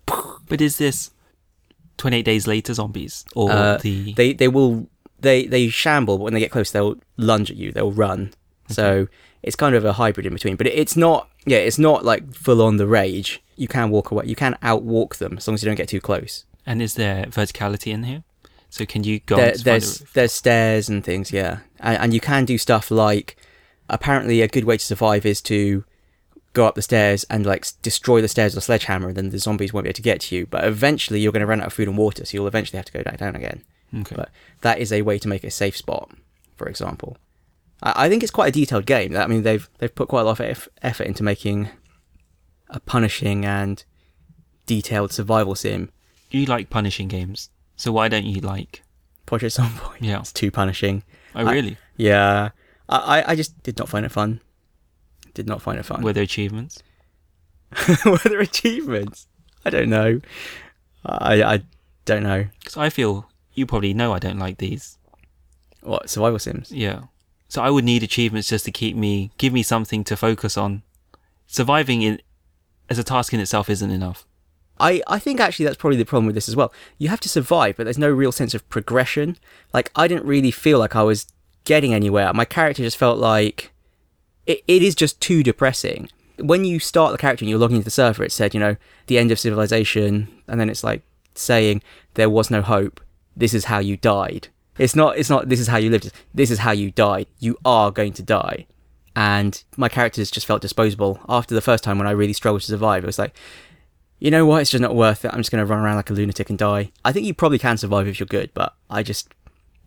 [0.48, 1.12] But is this
[1.98, 4.88] 28 days later zombies or Uh, the they they will
[5.22, 8.34] they they shamble but when they get close they'll lunge at you they'll run.
[8.70, 9.08] So
[9.42, 12.34] it's kind of a hybrid in between but it, it's not yeah it's not like
[12.34, 13.42] full on the rage.
[13.56, 16.02] You can walk away you can outwalk them as long as you don't get too
[16.02, 16.46] close.
[16.66, 18.24] And is there verticality in here?
[18.70, 21.60] So can you go there, on to find there's the there's stairs and things yeah.
[21.80, 23.38] And, and you can do stuff like
[23.90, 25.84] apparently a good way to survive is to
[26.54, 29.40] go up the stairs and like destroy the stairs with a sledgehammer and then the
[29.40, 30.46] zombies won't be able to get to you.
[30.46, 32.86] But eventually you're going to run out of food and water so you'll eventually have
[32.86, 33.64] to go back down again
[33.96, 34.16] Okay.
[34.16, 34.30] but
[34.62, 36.12] that is a way to make a safe spot
[36.56, 37.18] for example.
[37.82, 39.16] I, I think it's quite a detailed game.
[39.16, 41.70] I mean, they've they've put quite a lot of effort into making
[42.70, 43.84] a punishing and
[44.66, 45.90] detailed survival sim.
[46.30, 48.84] You like punishing games, so why don't you like?
[49.26, 49.98] Project Zomboid.
[50.02, 50.20] Yeah.
[50.20, 51.04] It's too punishing.
[51.36, 51.78] Oh, I- really?
[51.98, 52.50] Yeah.
[52.90, 54.42] I, I, I just did not find it fun.
[55.34, 56.02] Did not find it fun.
[56.02, 56.82] Were there achievements?
[58.06, 59.28] Were there achievements?
[59.64, 60.20] I don't know.
[61.06, 61.64] I I
[62.06, 62.48] don't know.
[62.60, 64.98] Because I feel you probably know I don't like these.
[65.82, 66.72] What survival sims?
[66.72, 67.04] Yeah.
[67.48, 70.84] So I would need achievements just to keep me, give me something to focus on.
[71.48, 72.22] Surviving in,
[72.90, 74.26] as a task in itself isn't enough.
[74.80, 76.72] I, I think actually that's probably the problem with this as well.
[76.98, 79.38] You have to survive, but there's no real sense of progression.
[79.74, 81.28] Like I didn't really feel like I was
[81.66, 82.32] getting anywhere.
[82.34, 83.72] My character just felt like
[84.46, 86.10] it, it is just too depressing.
[86.38, 88.78] When you start the character and you're logging into the server, it said, you know,
[89.08, 91.02] the end of civilization, and then it's like
[91.36, 91.82] saying
[92.14, 93.02] there was no hope.
[93.40, 94.50] This is how you died.
[94.78, 95.18] It's not.
[95.18, 95.50] It's not.
[95.50, 96.12] This is how you lived.
[96.34, 97.28] This is how you died.
[97.40, 98.68] You are going to die.
[99.16, 102.68] And my characters just felt disposable after the first time when I really struggled to
[102.68, 103.04] survive.
[103.04, 103.36] It was like,
[104.20, 104.62] you know what?
[104.62, 105.32] It's just not worth it.
[105.34, 106.92] I'm just going to run around like a lunatic and die.
[107.04, 109.34] I think you probably can survive if you're good, but I just,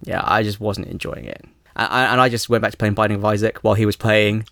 [0.03, 1.43] yeah, I just wasn't enjoying it.
[1.77, 3.97] And I, and I just went back to playing Binding of Isaac while he was
[3.97, 4.47] playing.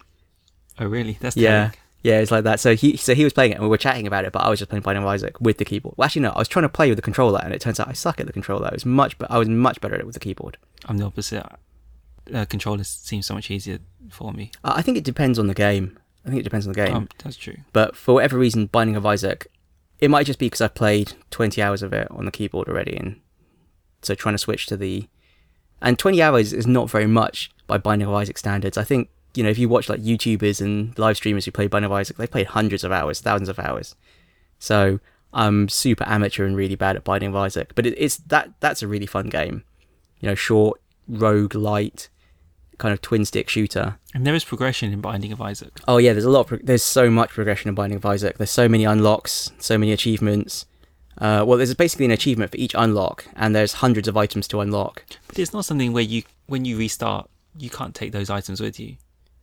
[0.79, 1.19] Oh, really?
[1.21, 1.51] That's Yeah.
[1.51, 1.73] telling.
[2.03, 2.61] Yeah, it's like that.
[2.61, 4.49] So he so he was playing it and we were chatting about it, but I
[4.49, 5.95] was just playing Binding of Isaac with the keyboard.
[5.99, 7.89] Well, actually, no, I was trying to play with the controller, and it turns out
[7.89, 8.69] I suck at the controller.
[8.69, 10.57] It was much, but I was much better at it with the keyboard.
[10.87, 11.45] I'm the opposite.
[12.33, 14.51] Uh, controllers seem so much easier for me.
[14.65, 15.99] I I think it depends on the game.
[16.25, 16.95] I think it depends on the game.
[16.95, 17.57] Um, that's true.
[17.73, 19.47] but for whatever reason, Binding of Isaac,
[19.99, 22.97] it might just be because I've played 20 hours of it on the keyboard already,
[22.97, 23.21] and
[24.03, 25.09] so trying to switch to the.
[25.83, 28.77] And 20 hours is not very much by Binding of Isaac standards.
[28.77, 31.91] I think, you know, if you watch like YouTubers and live streamers who play Binding
[31.91, 33.95] of Isaac, they played hundreds of hours, thousands of hours.
[34.59, 35.01] So
[35.33, 38.83] I'm super amateur and really bad at Binding of Isaac, but it, it's that that's
[38.83, 39.65] a really fun game.
[40.21, 42.09] You know, short, roguelite,
[42.79, 43.99] kind of twin stick shooter.
[44.15, 45.79] And there is progression in Binding of Isaac.
[45.87, 46.49] Oh yeah, there's a lot.
[46.49, 48.39] Pro- there's so much progression in Binding of Isaac.
[48.39, 50.67] There's so many unlocks, so many achievements.
[51.19, 54.61] Uh, well, there's basically an achievement for each unlock, and there's hundreds of items to
[54.61, 55.05] unlock.
[55.29, 58.81] But it's not something where you, when you restart, you can't take those items with
[58.81, 58.97] you.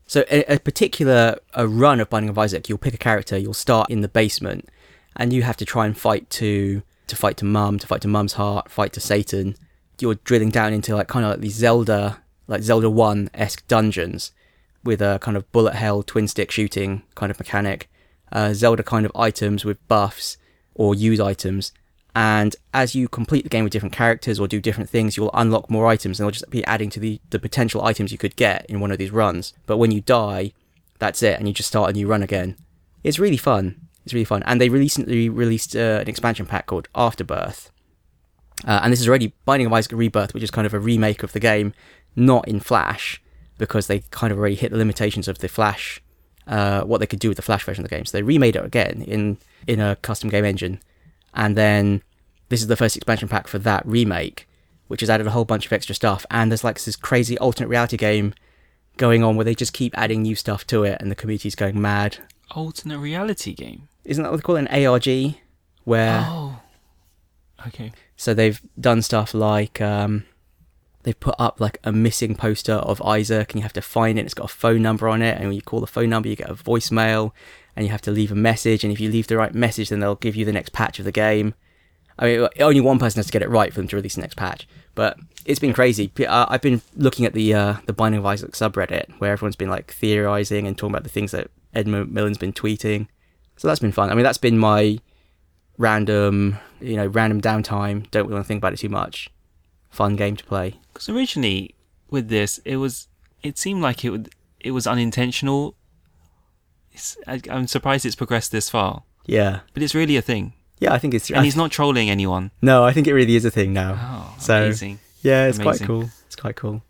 [0.07, 3.53] So a, a particular a run of Binding of Isaac, you'll pick a character, you'll
[3.53, 4.69] start in the basement,
[5.15, 8.07] and you have to try and fight to to fight to Mum, to fight to
[8.07, 9.55] Mum's heart, fight to Satan.
[9.99, 14.31] You're drilling down into like kind of like these Zelda, like Zelda One esque dungeons,
[14.83, 17.89] with a kind of bullet hell twin stick shooting kind of mechanic,
[18.31, 20.37] uh, Zelda kind of items with buffs
[20.75, 21.73] or use items.
[22.17, 25.69] And as you complete the game with different characters or do different things, you'll unlock
[25.69, 28.65] more items and they'll just be adding to the, the potential items you could get
[28.65, 29.53] in one of these runs.
[29.67, 30.53] But when you die,
[30.97, 32.57] that's it, and you just start a new run again.
[33.03, 33.87] It's really fun.
[34.03, 34.41] It's really fun.
[34.47, 37.69] And they recently released uh, an expansion pack called Afterbirth.
[38.65, 41.21] Uh, and this is already Binding of Isaac Rebirth, which is kind of a remake
[41.21, 41.71] of the game,
[42.15, 43.21] not in Flash,
[43.59, 46.01] because they kind of already hit the limitations of the Flash,
[46.47, 48.05] uh, what they could do with the Flash version of the game.
[48.05, 50.81] So they remade it again in in a custom game engine,
[51.35, 52.01] and then
[52.49, 54.47] this is the first expansion pack for that remake,
[54.87, 56.25] which has added a whole bunch of extra stuff.
[56.31, 58.33] And there's like this crazy alternate reality game
[58.97, 61.79] going on where they just keep adding new stuff to it, and the community's going
[61.79, 62.17] mad.
[62.51, 63.87] Alternate reality game.
[64.05, 64.67] Isn't that what they call it?
[64.69, 65.35] An ARG,
[65.83, 66.59] where Oh.
[67.67, 67.91] Okay.
[68.15, 70.25] So they've done stuff like um,
[71.03, 74.25] they've put up like a missing poster of Isaac, and you have to find it.
[74.25, 76.35] It's got a phone number on it, and when you call the phone number, you
[76.35, 77.31] get a voicemail,
[77.75, 78.83] and you have to leave a message.
[78.83, 81.05] And if you leave the right message, then they'll give you the next patch of
[81.05, 81.53] the game.
[82.19, 84.21] I mean, only one person has to get it right for them to release the
[84.21, 84.67] next patch.
[84.95, 86.11] But it's been crazy.
[86.27, 89.69] Uh, I've been looking at the uh, the Binding of Isaac subreddit where everyone's been
[89.69, 93.07] like theorizing and talking about the things that Ed McMillen's been tweeting.
[93.57, 94.09] So that's been fun.
[94.09, 94.99] I mean, that's been my
[95.77, 98.09] random, you know, random downtime.
[98.11, 99.29] Don't want to think about it too much.
[99.89, 100.79] Fun game to play.
[100.93, 101.75] Because originally
[102.09, 103.07] with this, it was
[103.43, 105.75] it seemed like it would it was unintentional.
[106.91, 110.93] It's, I, I'm surprised it's progressed this far, Yeah, but it's really a thing, yeah.
[110.93, 111.29] I think it's.
[111.31, 112.51] and he's not trolling anyone.
[112.61, 113.97] No, I think it really is a thing now.
[113.99, 114.99] Oh, So- amazing!
[115.21, 115.85] yeah, it's amazing.
[115.85, 116.09] quite cool.
[116.27, 116.81] It's quite cool.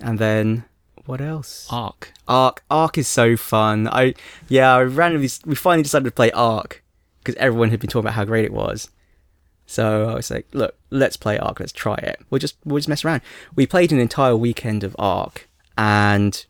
[0.00, 0.64] And then
[1.06, 1.66] what else?
[1.70, 2.12] Arc.
[2.28, 2.62] Ark.
[2.70, 3.88] Ark is so fun.
[3.88, 4.14] I
[4.48, 4.74] yeah.
[4.74, 6.82] I randomly we finally decided to play Ark
[7.18, 8.90] because everyone had been talking about how great it was.
[9.66, 11.60] So I was like, look, let's play Ark.
[11.60, 12.20] Let's try it.
[12.30, 13.22] We'll just we'll just mess around.
[13.56, 16.44] We played an entire weekend of Ark, and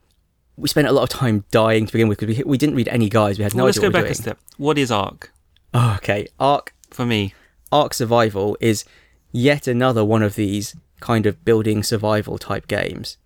[0.56, 2.88] we spent a lot of time dying to begin with because we we didn't read
[2.88, 3.38] any guides.
[3.38, 4.22] We had no well, let's idea go what we back were a doing.
[4.22, 4.38] step.
[4.58, 5.32] What is Ark
[5.74, 6.26] Oh, okay.
[6.38, 7.34] Ark for me?
[7.70, 8.84] Ark Survival is
[9.32, 13.18] yet another one of these kind of building survival type games.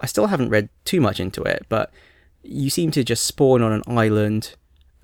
[0.00, 1.90] I still haven't read too much into it, but
[2.42, 4.54] you seem to just spawn on an island.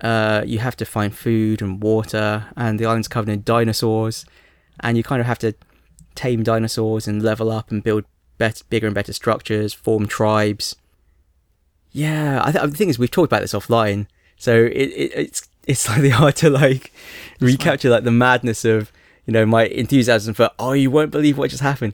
[0.01, 4.25] Uh, you have to find food and water, and the island's covered in dinosaurs,
[4.79, 5.53] and you kind of have to
[6.15, 8.05] tame dinosaurs and level up and build
[8.37, 10.75] better, bigger and better structures, form tribes.
[11.91, 14.07] Yeah, I th- the thing is, we've talked about this offline,
[14.37, 16.91] so it, it it's it's slightly hard to like
[17.39, 18.91] recapture like the madness of
[19.25, 21.93] you know my enthusiasm for oh you won't believe what just happened.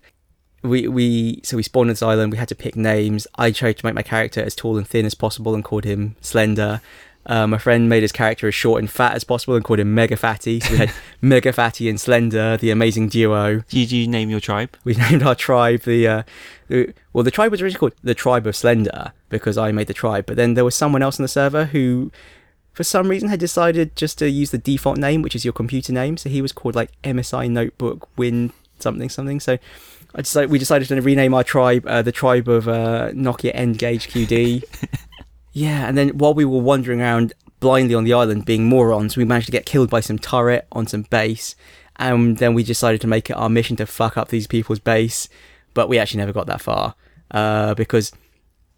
[0.62, 2.32] We we so we spawned on this island.
[2.32, 3.28] We had to pick names.
[3.36, 6.16] I tried to make my character as tall and thin as possible and called him
[6.22, 6.82] Slender.
[7.26, 9.94] Uh, my friend made his character as short and fat as possible and called him
[9.94, 10.60] Mega Fatty.
[10.60, 10.92] So we had
[11.22, 13.60] Mega Fatty and Slender, the amazing duo.
[13.70, 14.76] Did you name your tribe?
[14.84, 16.24] We named our tribe the, uh,
[16.70, 19.94] the well, the tribe was originally called the Tribe of Slender because I made the
[19.94, 20.26] tribe.
[20.26, 22.12] But then there was someone else on the server who,
[22.80, 25.92] for some reason, had decided just to use the default name, which is your computer
[25.92, 26.16] name.
[26.16, 29.42] So he was called like MSI Notebook Win something something.
[29.42, 29.58] So
[30.16, 34.08] I decided we decided to rename our tribe uh, the Tribe of uh, Nokia N-Gage
[34.08, 34.64] QD.
[35.52, 39.26] yeah, and then while we were wandering around blindly on the island, being morons, we
[39.26, 41.58] managed to get killed by some turret on some base.
[41.98, 45.28] And then we decided to make it our mission to fuck up these people's base,
[45.74, 46.96] but we actually never got that far
[47.32, 48.14] uh, because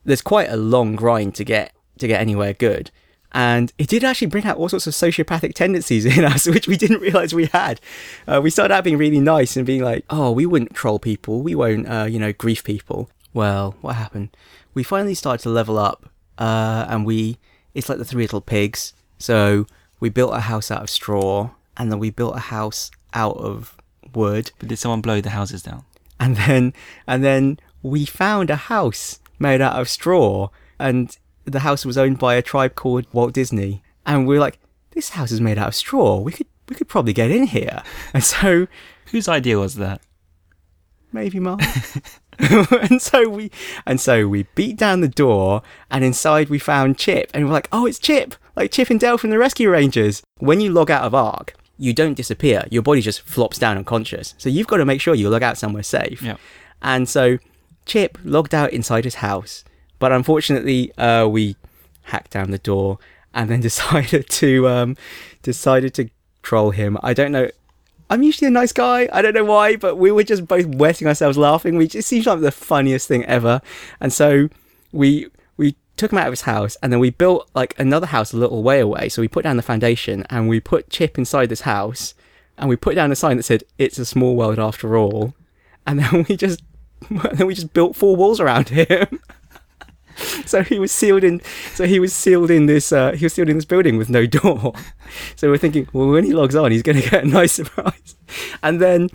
[0.06, 2.90] there's quite a long grind to get to get anywhere good.
[3.34, 6.76] And it did actually bring out all sorts of sociopathic tendencies in us, which we
[6.78, 7.80] didn't realize we had.
[8.28, 11.42] Uh, we started out being really nice and being like, "Oh, we wouldn't troll people,
[11.42, 14.36] we won't, uh, you know, grief people." Well, what happened?
[14.74, 17.38] We finally started to level up, uh, and we
[17.74, 18.94] it's like the three little pigs.
[19.18, 19.66] So
[20.02, 23.78] we built a house out of straw, and then we built a house out of
[24.14, 25.84] wood, But did someone blow the houses down?
[26.20, 26.74] and then
[27.08, 32.20] and then we found a house made out of straw and the house was owned
[32.20, 33.84] by a tribe called Walt Disney.
[34.06, 34.60] And we were like
[34.92, 36.20] this house is made out of straw.
[36.20, 37.84] We could we could probably get in here.
[38.14, 38.68] And so
[39.12, 40.02] Whose idea was that?
[41.12, 41.60] maybe mine.
[42.40, 43.52] And so we
[43.86, 45.62] and so we beat down the door
[45.92, 47.30] and inside we found chip.
[47.34, 48.36] And we're like oh it's chip.
[48.56, 50.24] Like chip and dale from the rescue rangers.
[50.40, 52.66] When you log out of Ark you don't disappear.
[52.70, 54.36] Your body just flops down unconscious.
[54.38, 56.22] So you've got to make sure you log out somewhere safe.
[56.22, 56.38] Yeah.
[56.84, 57.40] and so
[57.88, 59.64] Chip logged out inside his house,
[60.02, 61.56] but unfortunately, uh, we
[62.06, 62.98] hacked down the door
[63.36, 64.98] and then decided to um,
[65.44, 66.10] decided to
[66.42, 66.98] troll him.
[67.04, 67.50] I don't know.
[68.10, 69.08] I'm usually a nice guy.
[69.14, 71.78] I don't know why, but we were just both wetting ourselves laughing.
[71.78, 73.62] We just seemed like the funniest thing ever.
[74.02, 74.50] And so
[74.92, 78.34] we we took him out of his house and then we built like another house
[78.34, 79.08] a little way away.
[79.08, 82.16] So we put down the foundation and we put Chip inside this house
[82.58, 85.36] and we put down a sign that said "It's a small world after all."
[85.86, 86.64] And then we just
[87.34, 89.20] then we just built four walls around him.
[90.46, 91.42] so he was sealed in.
[91.74, 92.92] So he was sealed in this.
[92.92, 94.74] Uh, he was sealed in this building with no door.
[95.36, 98.16] So we're thinking, well, when he logs on, he's going to get a nice surprise.
[98.64, 99.10] And then,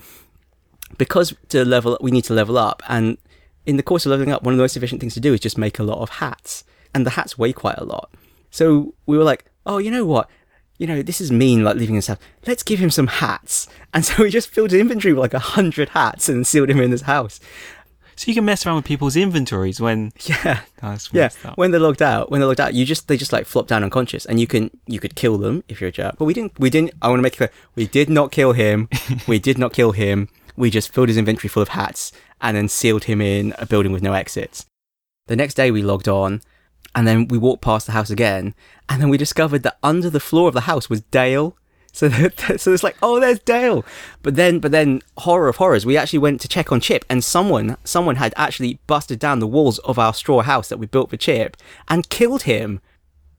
[0.98, 3.16] because to level, we need to level up, and
[3.64, 5.40] in the course of leveling up, one of the most efficient things to do is
[5.40, 8.10] just make a lot of hats, and the hats weigh quite a lot.
[8.50, 10.28] So we were like, oh, you know what?
[10.78, 12.18] You know, this is mean, like leaving house.
[12.46, 13.66] Let's give him some hats.
[13.94, 16.80] And so we just filled his inventory with like a hundred hats and sealed him
[16.80, 17.40] in his house.
[18.16, 20.60] So you can mess around with people's inventories when Yeah.
[20.80, 21.58] that's Yeah, up.
[21.58, 23.84] when they're logged out, when they're logged out, you just they just like flop down
[23.84, 26.16] unconscious, and you can you could kill them if you're a jerk.
[26.18, 26.58] But we didn't.
[26.58, 26.92] We didn't.
[27.02, 28.88] I want to make it clear, we did not kill him.
[29.28, 30.28] we did not kill him.
[30.56, 33.92] We just filled his inventory full of hats and then sealed him in a building
[33.92, 34.64] with no exits.
[35.26, 36.40] The next day we logged on,
[36.94, 38.54] and then we walked past the house again,
[38.88, 41.56] and then we discovered that under the floor of the house was Dale.
[41.96, 42.10] So,
[42.56, 43.84] so it's like, oh, there's Dale.
[44.22, 47.24] But then, but then, horror of horrors, we actually went to check on Chip, and
[47.24, 51.08] someone, someone had actually busted down the walls of our straw house that we built
[51.08, 51.56] for Chip
[51.88, 52.80] and killed him.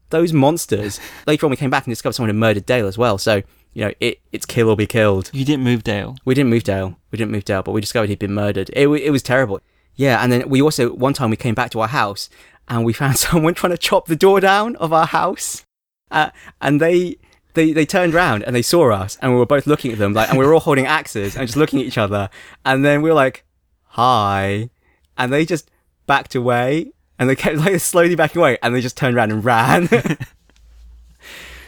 [0.09, 0.99] Those monsters.
[1.27, 3.17] Later on, we came back and discovered someone had murdered Dale as well.
[3.17, 3.43] So,
[3.73, 5.29] you know, it, it's kill or be killed.
[5.33, 6.15] You didn't move Dale.
[6.23, 6.97] We didn't move Dale.
[7.11, 8.69] We didn't move Dale, but we discovered he'd been murdered.
[8.71, 9.59] It, it was terrible.
[9.95, 12.29] Yeah, and then we also, one time we came back to our house
[12.69, 15.65] and we found someone trying to chop the door down of our house.
[16.09, 16.29] Uh,
[16.61, 17.17] and they,
[17.57, 20.13] they, they turned round and they saw us and we were both looking at them
[20.13, 22.29] like, and we were all holding axes and just looking at each other.
[22.63, 23.43] And then we were like,
[23.83, 24.69] hi.
[25.17, 25.69] And they just
[26.05, 29.43] backed away and they kept like slowly backing away and they just turned around and
[29.43, 29.89] ran.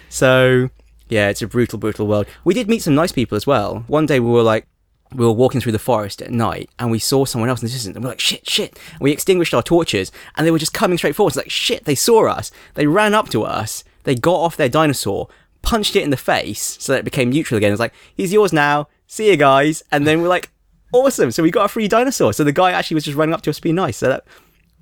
[0.10, 0.70] So
[1.08, 2.28] yeah, it's a brutal, brutal world.
[2.44, 3.84] We did meet some nice people as well.
[3.88, 4.68] One day we were like,
[5.14, 7.72] we were walking through the forest at night and we saw someone else in the
[7.72, 8.78] distance and we're like, shit, shit.
[8.92, 11.30] And we extinguished our torches and they were just coming straight forward.
[11.30, 12.52] It's like, shit, they saw us.
[12.76, 13.84] They ran up to us.
[14.04, 15.28] They got off their dinosaur,
[15.62, 17.72] punched it in the face so that it became neutral again.
[17.72, 18.88] It's like, he's yours now.
[19.08, 19.84] See you guys.
[19.92, 20.50] And then we're like,
[20.94, 21.32] awesome.
[21.32, 22.34] So we got a free dinosaur.
[22.34, 23.98] So the guy actually was just running up to us being nice.
[23.98, 24.26] So that,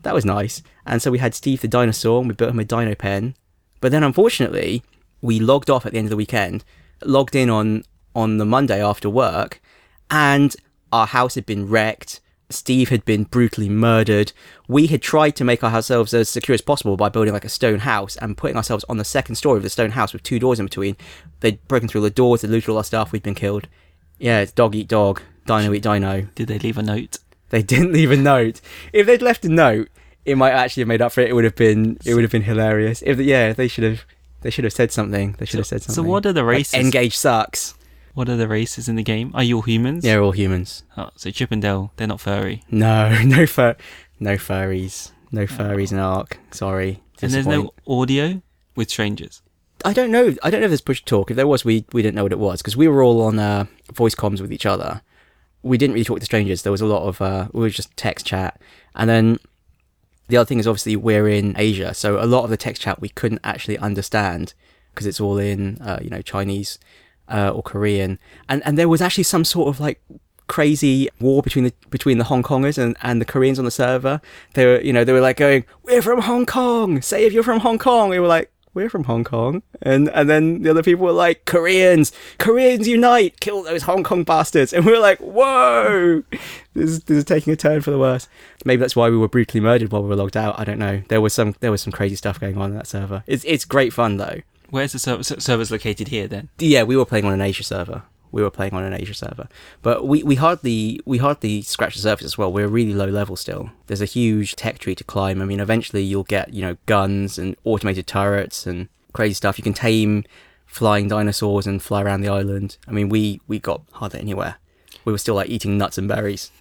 [0.04, 0.62] that was nice.
[0.86, 3.36] And so we had Steve the dinosaur and we built him a dino pen.
[3.82, 4.84] But then unfortunately,
[5.22, 6.64] we logged off at the end of the weekend,
[7.04, 7.84] logged in on
[8.16, 9.62] on the Monday after work,
[10.10, 10.56] and
[10.92, 12.20] our house had been wrecked.
[12.50, 14.32] Steve had been brutally murdered.
[14.68, 17.80] We had tried to make ourselves as secure as possible by building like a stone
[17.80, 20.60] house and putting ourselves on the second story of the stone house with two doors
[20.60, 20.96] in between.
[21.42, 23.68] They'd broken through the doors, they'd looted all our stuff, we'd been killed.
[24.18, 26.28] Yeah, it's dog eat dog, dino eat dino.
[26.36, 27.18] Did they leave a note?
[27.50, 28.62] They didn't leave a note.
[28.94, 29.90] If they'd left a note,
[30.26, 31.30] it might actually have made up for it.
[31.30, 33.04] It would have been it would have been hilarious.
[33.06, 34.06] If yeah, they should have
[34.42, 35.36] they should have said something.
[35.38, 36.04] They should So, have said something.
[36.04, 36.74] so what are the Like, races?
[36.76, 37.74] N-Gage sucks.
[38.18, 39.30] What are the races in the game?
[39.36, 40.04] Are you all humans?
[40.04, 40.82] Yeah, we're all humans.
[40.98, 42.64] Oh, so Chip and Dale, they're not furry.
[42.72, 43.76] No, no fur,
[44.20, 46.40] no furries, no furries in Ark.
[46.50, 47.04] Sorry.
[47.22, 48.42] And there's no audio
[48.76, 49.44] with strangers.
[49.86, 50.34] I don't know.
[50.42, 51.30] I don't know if there's push talk.
[51.30, 53.38] If there was, we we didn't know what it was because we were all on
[53.38, 55.04] uh, voice comms with each other.
[55.62, 56.64] We didn't really talk to strangers.
[56.64, 58.60] There was a lot of uh, we were just text chat,
[58.96, 59.38] and then
[60.28, 63.00] the other thing is obviously we're in Asia, so a lot of the text chat
[63.00, 64.56] we couldn't actually understand
[64.90, 66.80] because it's all in uh, you know Chinese
[67.30, 68.20] uh, or Korean,
[68.50, 70.02] and and there was actually some sort of like
[70.48, 74.22] crazy war between the between the Hong Kongers and, and the Koreans on the server.
[74.54, 77.02] They were you know they were like going we're from Hong Kong.
[77.02, 78.10] Say if you're from Hong Kong.
[78.10, 81.46] We were like we're from Hong Kong, and and then the other people were like
[81.46, 86.24] Koreans, Koreans unite, kill those Hong Kong bastards, and we were like whoa,
[86.74, 88.28] this is, this is taking a turn for the worse.
[88.66, 90.60] Maybe that's why we were brutally murdered while we were logged out.
[90.60, 91.02] I don't know.
[91.10, 93.24] There was some there was some crazy stuff going on in that server.
[93.28, 94.42] It's it's great fun though.
[94.70, 95.24] Where's the server?
[95.24, 96.50] server's located here then?
[96.60, 98.04] Yeah, we were playing on an Asia server.
[98.32, 99.48] We were playing on an Asia server,
[99.82, 102.52] but we, we hardly we hardly scratch the surface as well.
[102.52, 103.72] We're really low level still.
[103.88, 105.42] There's a huge tech tree to climb.
[105.42, 109.58] I mean, eventually you'll get you know guns and automated turrets and crazy stuff.
[109.58, 110.26] You can tame
[110.66, 112.78] flying dinosaurs and fly around the island.
[112.88, 114.58] I mean, we we got hardly anywhere.
[115.06, 116.52] We were still like eating nuts and berries.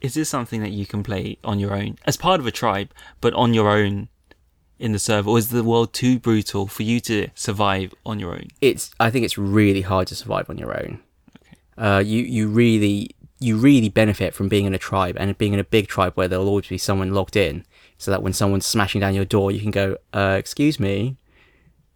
[0.00, 2.90] Is this something that you can play on your own as part of a tribe,
[3.20, 4.08] but on your own
[4.84, 8.32] in the server, or is the world too brutal for you to survive on your
[8.32, 8.48] own?
[8.60, 11.00] it's I think it's really hard to survive on your own.
[11.78, 15.58] Uh, you you really you really benefit from being in a tribe and being in
[15.58, 17.64] a big tribe where there'll always be someone logged in,
[17.96, 21.16] so that when someone's smashing down your door, you can go, uh, "Excuse me,"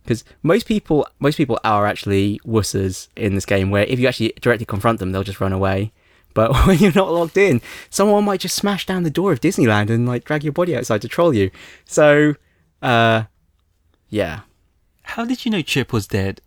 [0.02, 3.70] because most people most people are actually wusses in this game.
[3.70, 5.92] Where if you actually directly confront them, they'll just run away.
[6.32, 7.60] But when you're not logged in,
[7.90, 11.02] someone might just smash down the door of Disneyland and like drag your body outside
[11.02, 11.50] to troll you.
[11.84, 12.34] So,
[12.82, 13.24] uh,
[14.08, 14.40] yeah,
[15.02, 16.40] How did you know Chip was dead?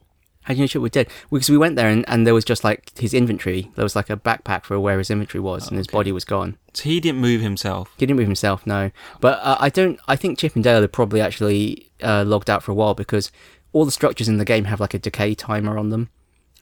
[0.43, 1.07] how do you know Chip was dead?
[1.31, 3.69] Because we went there and, and there was just like his inventory.
[3.75, 5.97] There was like a backpack for where his inventory was, and his okay.
[5.97, 6.57] body was gone.
[6.73, 7.93] So he didn't move himself.
[7.97, 8.91] He didn't move himself, no.
[9.19, 9.99] But uh, I don't.
[10.07, 13.31] I think Chip and Dale are probably actually uh, logged out for a while because
[13.71, 16.09] all the structures in the game have like a decay timer on them,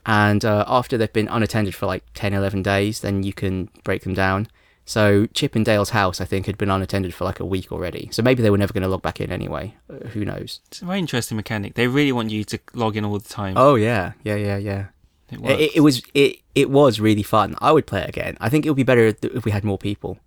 [0.06, 4.04] and uh, after they've been unattended for like 10, 11 days, then you can break
[4.04, 4.48] them down.
[4.90, 8.10] So Chip and Dale's house, I think, had been unattended for like a week already.
[8.12, 9.76] So maybe they were never going to log back in anyway.
[9.88, 10.62] Uh, who knows?
[10.70, 11.76] It's a very interesting mechanic.
[11.76, 13.54] They really want you to log in all the time.
[13.56, 14.86] Oh yeah, yeah, yeah, yeah.
[15.30, 17.54] it It, it, was it it was really fun.
[17.60, 18.36] I would play it again.
[18.42, 20.18] I think it would be better if if we had more people.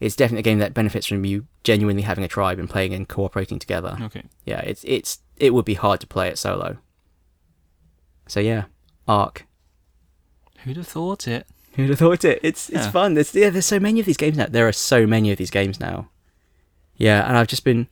[0.00, 3.06] It's definitely a game that benefits from you genuinely having a tribe and playing and
[3.06, 3.98] cooperating together.
[4.00, 4.22] Okay.
[4.46, 6.78] Yeah, it's it's it would be hard to play it solo.
[8.26, 8.64] So yeah,
[9.06, 9.46] Ark.
[10.60, 11.46] Who'd have thought it?
[11.78, 12.40] Who'd have thought it?
[12.42, 12.90] It's it's Yeah.
[12.90, 13.14] fun.
[13.14, 14.46] There's yeah, there's so many of these games now.
[14.50, 16.08] There are so many of these games now.
[16.96, 17.86] Yeah, and I've just been,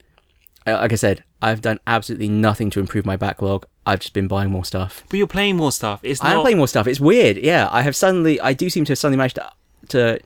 [0.66, 3.64] uh, like I said, I've done absolutely nothing to improve my backlog.
[3.86, 5.04] I've just been buying more stuff.
[5.08, 6.00] But you're playing more stuff.
[6.02, 6.32] It's not.
[6.32, 6.88] am playing more stuff.
[6.88, 7.36] It's weird.
[7.36, 8.40] Yeah, I have suddenly.
[8.40, 9.52] I do seem to have suddenly managed to
[9.90, 10.18] to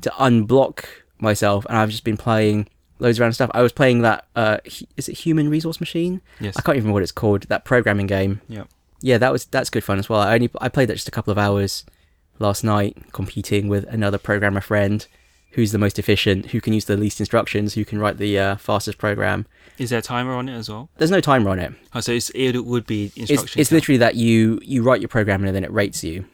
[0.00, 0.86] to unblock
[1.18, 2.66] myself, and I've just been playing
[2.98, 3.50] loads of random stuff.
[3.52, 4.24] I was playing that.
[4.34, 4.56] Uh,
[4.96, 6.22] is it Human Resource Machine?
[6.40, 6.56] Yes.
[6.56, 7.42] I can't even remember what it's called.
[7.48, 8.40] That programming game.
[8.48, 8.64] Yeah.
[9.02, 10.20] Yeah, that was that's good fun as well.
[10.20, 11.84] I only I played that just a couple of hours
[12.38, 15.06] last night, competing with another programmer friend,
[15.52, 18.56] who's the most efficient, who can use the least instructions, who can write the uh,
[18.56, 19.46] fastest program.
[19.78, 20.88] Is there a timer on it as well?
[20.96, 21.72] There's no timer on it.
[21.94, 23.60] Oh, so it's, it would be It's, instructions.
[23.60, 26.24] it's literally that you you write your program and then it rates you.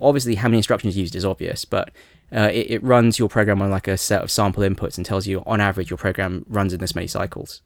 [0.00, 1.90] Obviously, how many instructions used is obvious, but
[2.34, 5.26] uh, it, it runs your program on like a set of sample inputs and tells
[5.26, 7.60] you on average your program runs in this many cycles.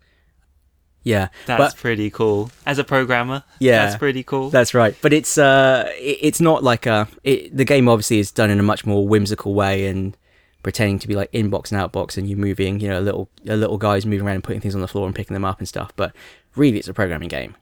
[1.04, 2.50] Yeah, That's but pretty cool.
[2.64, 3.84] As a programmer, Yeah.
[3.84, 4.48] that's pretty cool.
[4.50, 4.96] that's right.
[5.02, 7.06] But it's uh, it, it's not like a.
[7.22, 10.16] It, the game obviously is done in a much more whimsical way and
[10.62, 13.54] pretending to be like inbox and outbox, and you're moving, you know, a little a
[13.56, 15.68] little guys moving around and putting things on the floor and picking them up and
[15.68, 15.92] stuff.
[15.94, 16.14] But
[16.56, 17.54] really, it's a programming game.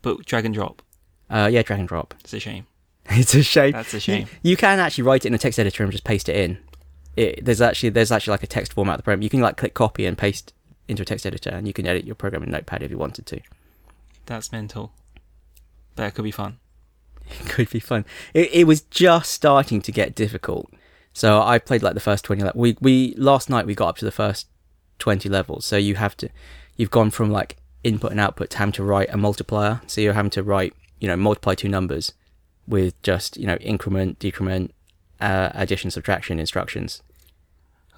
[0.00, 0.80] but drag and drop.
[1.28, 2.14] Uh, yeah, drag and drop.
[2.20, 2.66] It's a shame.
[3.10, 3.72] It's a shame.
[3.72, 4.26] That's a shame.
[4.42, 6.58] You, you can actually write it in a text editor and just paste it in.
[7.14, 9.22] It, there's actually there's actually like a text format of the program.
[9.22, 10.52] You can like click copy and paste
[10.88, 13.26] into a text editor, and you can edit your program in Notepad if you wanted
[13.26, 13.40] to.
[14.26, 14.92] That's mental.
[15.94, 16.58] But it could be fun.
[17.40, 18.04] It could be fun.
[18.34, 20.72] It, it was just starting to get difficult,
[21.12, 22.44] so I played like the first twenty.
[22.44, 24.46] Le- we we last night we got up to the first
[25.00, 25.66] twenty levels.
[25.66, 26.28] So you have to,
[26.76, 29.80] you've gone from like input and output to having to write a multiplier.
[29.88, 32.12] So you're having to write you know multiply two numbers
[32.68, 34.72] with just you know increment, decrement,
[35.20, 37.02] uh, addition, subtraction instructions.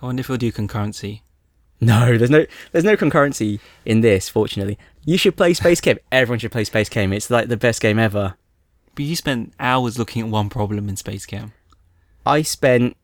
[0.00, 1.20] I wonder if we'll do concurrency.
[1.80, 4.28] No, there's no there's no concurrency in this.
[4.28, 5.98] Fortunately, you should play SpaceChem.
[6.10, 7.14] Everyone should play SpaceChem.
[7.14, 8.36] It's like the best game ever.
[8.94, 11.52] But you spent hours looking at one problem in SpaceChem.
[12.26, 12.96] I spent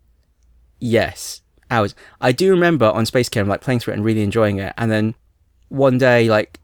[0.80, 1.94] Yes, hours.
[2.20, 5.14] I do remember on SpaceChem like playing through it and really enjoying it, and then
[5.68, 6.60] one day like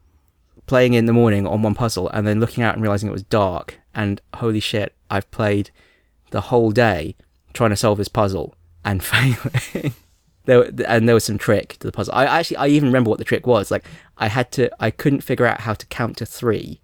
[0.67, 3.23] playing in the morning on one puzzle, and then looking out and realizing it was
[3.23, 5.71] dark, and holy shit, I've played
[6.31, 7.15] the whole day
[7.53, 8.53] trying to solve this puzzle
[8.85, 9.93] and failing.
[10.45, 12.13] There and there was some trick to the puzzle.
[12.15, 13.69] I actually I even remember what the trick was.
[13.71, 13.85] Like
[14.17, 16.81] I had to I couldn't figure out how to count to three.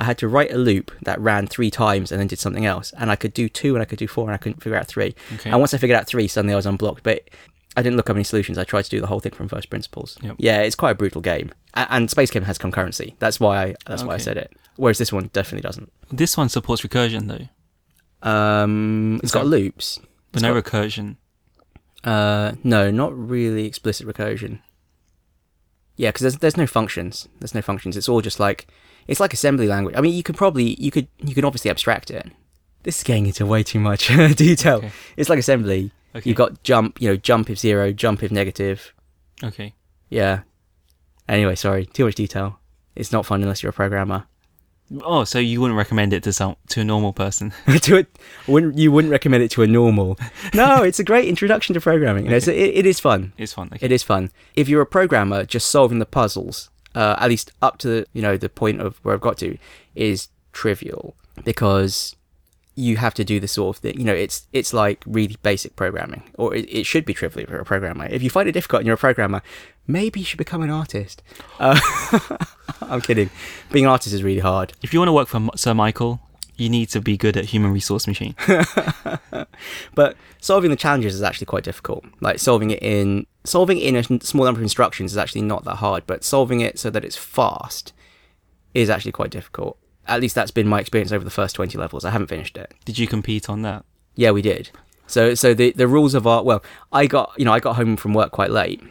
[0.00, 2.92] I had to write a loop that ran three times and then did something else.
[2.98, 4.86] And I could do two and I could do four and I couldn't figure out
[4.88, 5.14] three.
[5.34, 5.50] Okay.
[5.50, 7.02] And once I figured out three, suddenly I was unblocked.
[7.02, 7.28] But
[7.76, 8.56] I didn't look up any solutions.
[8.56, 10.16] I tried to do the whole thing from first principles.
[10.22, 10.36] Yep.
[10.38, 11.52] Yeah, it's quite a brutal game.
[11.74, 13.14] And SpaceChem has concurrency.
[13.18, 14.50] That's why I that's why I said it.
[14.76, 15.92] Whereas this one definitely doesn't.
[16.10, 19.98] This one supports recursion though, Um, it's got loops.
[20.32, 21.16] but It's no got- recursion.
[22.04, 24.60] Uh, no, not really explicit recursion.
[25.96, 27.28] Yeah, because there's there's no functions.
[27.40, 27.96] There's no functions.
[27.96, 28.66] It's all just like
[29.06, 29.94] it's like assembly language.
[29.96, 32.30] I mean, you could probably you could you can obviously abstract it.
[32.82, 34.78] This is getting into way too much detail.
[34.78, 34.92] Okay.
[35.16, 35.92] It's like assembly.
[36.14, 36.28] Okay.
[36.28, 38.94] You've got jump, you know, jump if zero, jump if negative.
[39.44, 39.74] Okay.
[40.08, 40.40] Yeah.
[41.28, 42.58] Anyway, sorry, too much detail.
[42.96, 44.24] It's not fun unless you're a programmer.
[45.02, 47.52] Oh, so you wouldn't recommend it to some to a normal person?
[47.82, 48.18] to it,
[48.48, 50.18] wouldn't you wouldn't recommend it to a normal?
[50.52, 52.24] No, it's a great introduction to programming.
[52.24, 53.32] You know, it's, it, it is fun.
[53.38, 53.70] It's fun.
[53.72, 53.86] Okay.
[53.86, 54.30] It is fun.
[54.54, 58.36] If you're a programmer, just solving the puzzles, uh, at least up to you know
[58.36, 59.56] the point of where I've got to,
[59.94, 61.14] is trivial
[61.44, 62.16] because
[62.80, 63.98] you have to do the sort of thing.
[63.98, 67.50] You know, it's it's like really basic programming, or it, it should be trivial if
[67.50, 68.06] you're a programmer.
[68.06, 69.42] If you find it difficult and you're a programmer,
[69.86, 71.22] maybe you should become an artist.
[71.58, 71.78] Uh,
[72.82, 73.30] I'm kidding.
[73.70, 74.72] Being an artist is really hard.
[74.82, 76.20] If you want to work for Sir Michael,
[76.56, 78.34] you need to be good at human resource machine.
[79.94, 82.04] But solving the challenges is actually quite difficult.
[82.20, 85.64] Like solving it in solving it in a small number of instructions is actually not
[85.64, 86.04] that hard.
[86.06, 87.92] But solving it so that it's fast
[88.74, 89.78] is actually quite difficult.
[90.10, 92.04] At least that's been my experience over the first twenty levels.
[92.04, 92.74] I haven't finished it.
[92.84, 93.84] Did you compete on that?
[94.14, 94.70] Yeah, we did.
[95.06, 97.96] So so the the rules of our well, I got you know I got home
[97.96, 98.82] from work quite late.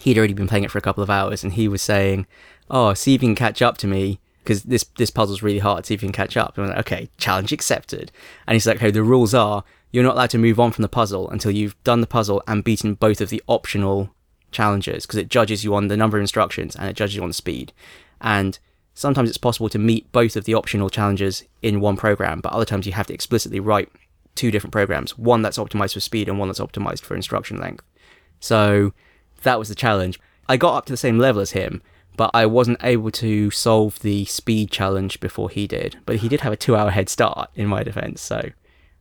[0.00, 2.26] He'd already been playing it for a couple of hours, and he was saying,
[2.70, 5.84] "Oh, see if you can catch up to me." Because this this puzzle's really hard.
[5.84, 6.56] See if you can catch up.
[6.56, 8.10] And I'm like, okay, challenge accepted.
[8.46, 10.88] And he's like, "Okay, the rules are you're not allowed to move on from the
[10.88, 14.10] puzzle until you've done the puzzle and beaten both of the optional
[14.52, 17.32] challenges because it judges you on the number of instructions and it judges you on
[17.32, 17.72] speed.
[18.20, 18.58] And
[19.00, 22.66] sometimes it's possible to meet both of the optional challenges in one program, but other
[22.66, 23.88] times you have to explicitly write
[24.34, 27.82] two different programs one that's optimized for speed and one that's optimized for instruction length.
[28.40, 28.92] So
[29.42, 30.20] that was the challenge.
[30.50, 31.80] I got up to the same level as him,
[32.16, 35.96] but I wasn't able to solve the speed challenge before he did.
[36.04, 38.50] But he did have a two hour head start in my defense, so.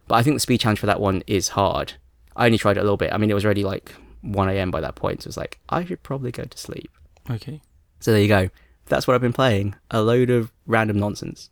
[0.08, 1.94] But I think the speed challenge for that one is hard.
[2.38, 3.12] I only tried it a little bit.
[3.12, 3.94] I mean, it was already like
[4.24, 6.90] 1am by that point, so it was like, I should probably go to sleep.
[7.30, 7.62] Okay.
[8.00, 8.50] So there you go.
[8.90, 9.76] That's what I've been playing.
[9.92, 11.50] A load of random nonsense.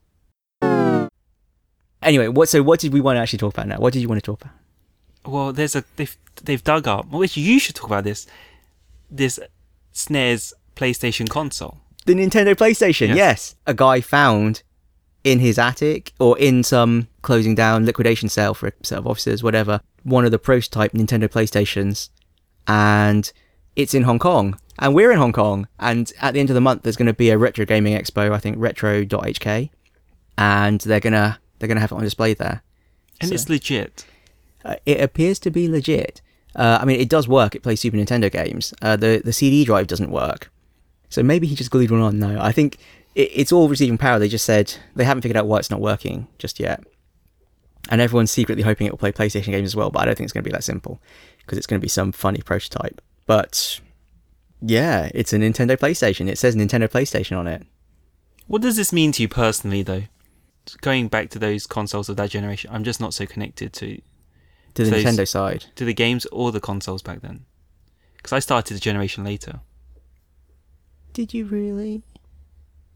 [2.01, 3.77] Anyway, what so what did we want to actually talk about now?
[3.77, 4.53] What did you want to talk about?
[5.25, 7.09] Well, there's a they've they've dug up.
[7.09, 8.27] Which you should talk about this.
[9.09, 9.39] This
[9.93, 11.79] SNES PlayStation console.
[12.05, 13.15] The Nintendo PlayStation, Yes.
[13.17, 13.55] yes.
[13.65, 14.63] A guy found
[15.23, 19.43] in his attic or in some closing down liquidation sale for a set of offices,
[19.43, 22.09] whatever, one of the prototype Nintendo PlayStations.
[22.67, 23.29] And
[23.77, 24.59] it's in Hong Kong.
[24.79, 25.67] And we're in Hong Kong.
[25.79, 28.31] And at the end of the month, there's going to be a retro gaming expo,
[28.33, 29.69] I think retro.hk.
[30.37, 32.61] And they're going to they're to have it on display there.
[33.21, 34.05] And So- it's legit.
[34.65, 36.21] Uh, it appears to be legit.
[36.55, 37.55] Uh, I mean, it does work.
[37.55, 38.73] It plays Super Nintendo games.
[38.81, 40.51] Uh, the the CD drive doesn't work,
[41.09, 42.17] so maybe he just glued one on.
[42.19, 42.77] No, I think
[43.13, 44.17] it, it's all receiving power.
[44.17, 46.83] They just said they haven't figured out why it's not working just yet,
[47.89, 49.91] and everyone's secretly hoping it will play PlayStation games as well.
[49.91, 50.99] But I don't think it's going to be that simple
[51.39, 52.99] because it's going to be some funny prototype.
[53.27, 53.79] But
[54.61, 56.27] yeah, it's a Nintendo PlayStation.
[56.27, 57.67] It says Nintendo PlayStation on it.
[58.47, 60.03] What does this mean to you personally, though?
[60.81, 63.97] Going back to those consoles of that generation, I'm just not so connected to
[64.73, 67.45] To the So it's- Nintendo side, to the games or the consoles back then.
[68.15, 69.59] Because I started a generation later.
[71.13, 72.03] did you really?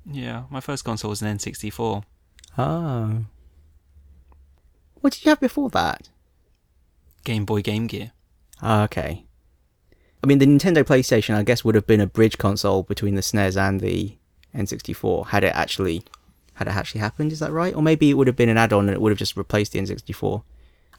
[0.06, 2.04] Yeah, my first console was an N64.
[2.58, 3.26] Oh,
[5.00, 6.10] what did you have before that?
[7.24, 8.12] Game Boy Game Gear.
[8.62, 9.26] Ah, okay.
[10.24, 13.22] I mean, the Nintendo PlayStation, I guess, would have been a bridge console between the
[13.22, 14.16] SNES and the
[14.56, 16.04] N64 had it actually
[16.56, 17.32] had it actually happened.
[17.32, 17.74] Is that right?
[17.74, 19.80] Or maybe it would have been an add-on and it would have just replaced the
[19.80, 20.44] N64.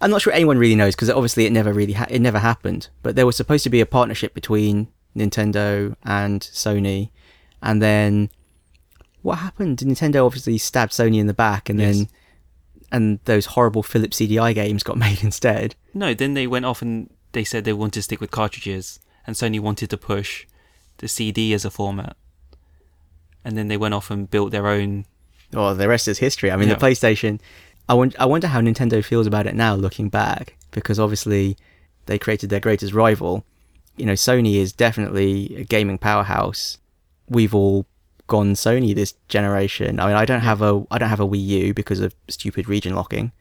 [0.00, 2.88] I'm not sure anyone really knows because obviously it never really ha- it never happened.
[3.02, 7.10] But there was supposed to be a partnership between Nintendo and Sony,
[7.62, 8.30] and then
[9.20, 9.78] what happened?
[9.78, 11.96] Nintendo obviously stabbed Sony in the back, and Yes.
[11.98, 12.08] then
[12.90, 15.76] and those horrible Philips CDI games got made instead.
[15.94, 19.36] No, then they went off and they said they wanted to stick with cartridges, and
[19.36, 20.46] Sony wanted to push
[20.98, 22.16] the CD as a format.
[23.44, 25.04] And then they went off and built their own.
[25.52, 26.50] Well, the rest is history.
[26.50, 26.74] I mean, Yeah.
[26.76, 27.40] the PlayStation.
[27.88, 31.56] I wonder, I wonder how Nintendo feels about it now, looking back, because obviously
[32.06, 33.44] they created their greatest rival.
[33.96, 36.78] You know, Sony is definitely a gaming powerhouse.
[37.28, 37.86] We've all
[38.28, 39.98] gone Sony this generation.
[40.00, 42.68] I mean, I don't have a I don't have a Wii U because of stupid
[42.68, 43.32] region locking.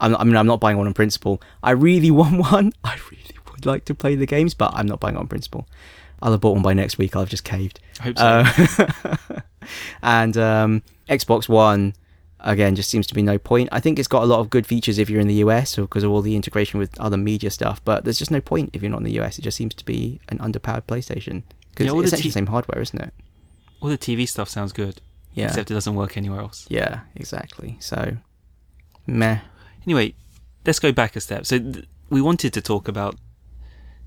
[0.00, 1.40] I'm I mean, I'm not buying one on principle.
[1.62, 2.72] I really want one.
[2.82, 5.68] I really would like to play the games, but I'm not buying it on principle.
[6.22, 7.14] I'll have bought one by next week.
[7.14, 7.80] I'll have just caved.
[8.00, 8.24] I hope so.
[8.24, 9.40] Uh,
[10.02, 11.94] and um, Xbox One,
[12.40, 13.68] again, just seems to be no point.
[13.72, 16.04] I think it's got a lot of good features if you're in the US because
[16.04, 18.90] of all the integration with other media stuff, but there's just no point if you're
[18.90, 19.38] not in the US.
[19.38, 22.32] It just seems to be an underpowered PlayStation because Yeah, it's the essentially T- the
[22.32, 23.12] same hardware, isn't it?
[23.80, 25.00] All the TV stuff sounds good,
[25.34, 25.46] Yeah.
[25.48, 26.66] except it doesn't work anywhere else.
[26.70, 27.76] yeah, exactly.
[27.80, 28.16] So,
[29.06, 29.40] meh.
[29.84, 30.14] Anyway,
[30.64, 31.44] let's go back a step.
[31.46, 33.16] So th- we wanted to talk about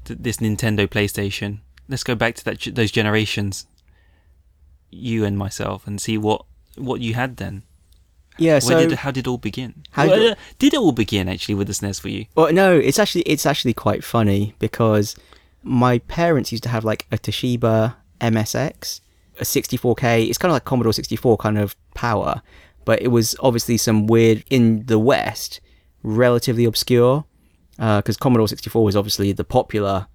[0.06, 1.60] this Nintendo PlayStation.
[1.88, 3.66] Let's go back to that those generations,
[4.92, 6.46] you and myself, and see what
[6.78, 7.64] what you had then.
[8.38, 9.84] Yeah, Where so did how did it all begin?
[9.92, 12.26] How Well, did- uh, did it all begin actually with the SNES for you?
[12.36, 15.16] Well, no, it's actually it's actually quite funny because
[15.62, 19.02] my parents used to have like a Toshiba MSX,
[19.40, 20.30] a 64K.
[20.30, 22.42] It's kind of like Commodore 64 kind of power,
[22.86, 25.60] but it was obviously some weird in the West,
[26.02, 27.26] relatively obscure,
[27.80, 30.08] because Commodore 64 was obviously the popular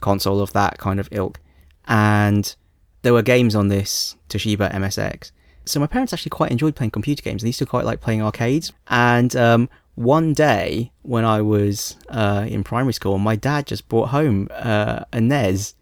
[0.00, 1.40] console of that kind of ilk,
[1.86, 2.54] and
[3.02, 5.32] there were games on this Toshiba MSX.
[5.68, 7.42] So my parents actually quite enjoyed playing computer games.
[7.42, 8.72] And they used to quite like playing arcades.
[8.88, 14.08] And um, one day when I was uh, in primary school, my dad just brought
[14.08, 15.74] home uh, a NES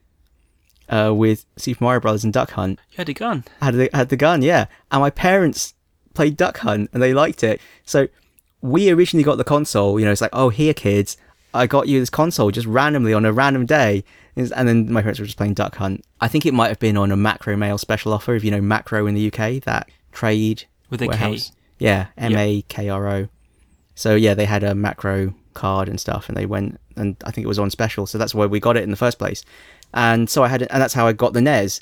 [0.88, 2.80] uh, with Super Mario Brothers and Duck Hunt.
[2.92, 3.44] You had a gun.
[3.60, 4.66] Had the had the gun, yeah.
[4.90, 5.74] And my parents
[6.14, 7.60] played Duck Hunt and they liked it.
[7.84, 8.08] So
[8.60, 9.98] we originally got the console.
[10.00, 11.16] You know, it's like, oh, here, kids,
[11.56, 14.04] I got you this console just randomly on a random day.
[14.36, 16.04] And then my parents were just playing Duck Hunt.
[16.20, 18.34] I think it might have been on a Makro Mail special offer.
[18.34, 21.08] If you know Macro in the UK, that trade With a K.
[21.08, 21.52] warehouse.
[21.78, 23.28] Yeah, M A K R O.
[23.94, 27.46] So yeah, they had a Makro card and stuff, and they went, and I think
[27.46, 29.42] it was on special, so that's where we got it in the first place.
[29.94, 31.80] And so I had it, and that's how I got the NES.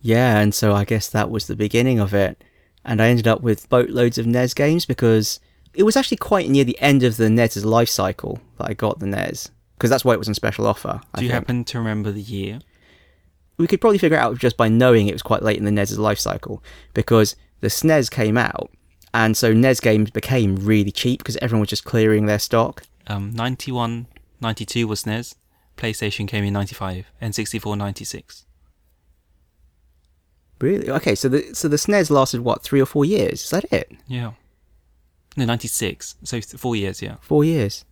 [0.00, 2.44] Yeah, and so I guess that was the beginning of it.
[2.84, 5.40] And I ended up with boatloads of NES games because
[5.74, 8.98] it was actually quite near the end of the NES's life cycle that I got
[9.00, 9.50] the NES.
[9.76, 11.00] Because that's why it was on special offer.
[11.14, 11.34] I Do you think.
[11.34, 12.60] happen to remember the year?
[13.58, 15.70] we could probably figure it out just by knowing it was quite late in the
[15.70, 16.62] NES's life cycle
[16.94, 18.70] because the SNES came out,
[19.14, 22.82] and so NES games became really cheap because everyone was just clearing their stock.
[23.06, 24.06] Um, 91,
[24.40, 25.34] 92 was SNES.
[25.76, 28.46] PlayStation came in 95, N64 96.
[30.60, 30.90] Really?
[30.90, 33.44] Okay, so the so the SNES lasted what three or four years?
[33.44, 33.92] Is that it?
[34.06, 34.32] Yeah.
[35.36, 36.16] No, 96.
[36.24, 37.16] So th- four years, yeah.
[37.20, 37.84] Four years.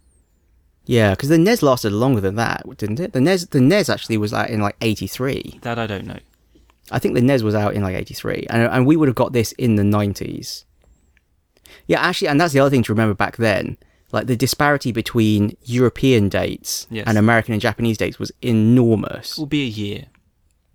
[0.86, 3.12] Yeah, because the NES lasted longer than that, didn't it?
[3.12, 5.58] The NES the NES actually was out in like eighty three.
[5.62, 6.18] That I don't know.
[6.90, 9.32] I think the NES was out in like 83, and, and we would have got
[9.32, 10.64] this in the 90s.
[11.86, 13.76] Yeah, actually, and that's the other thing to remember back then.
[14.10, 17.04] Like the disparity between European dates Yes.
[17.06, 19.32] and American and Japanese dates was enormous.
[19.32, 20.06] It will be a year.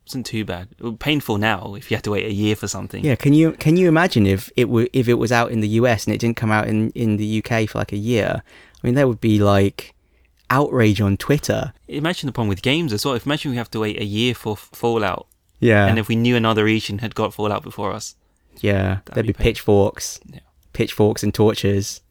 [0.08, 0.68] Isn't too bad.
[1.00, 3.04] Painful now if you had to wait a year for something.
[3.04, 5.68] Yeah, can you can you imagine if it were if it was out in the
[5.80, 8.44] US and it didn't come out in in the UK for like a year?
[8.84, 9.96] I mean, there would be like
[10.52, 11.74] outrage on Twitter.
[11.88, 13.16] Imagine the problem with games as well.
[13.16, 15.26] If imagine we have to wait a year for F- Fallout,
[15.60, 18.16] Yeah, and if we knew another region had got Fallout before us,
[18.62, 20.42] yeah, there'd be pitchforks, Yeah.
[20.74, 22.02] pitchforks and torches.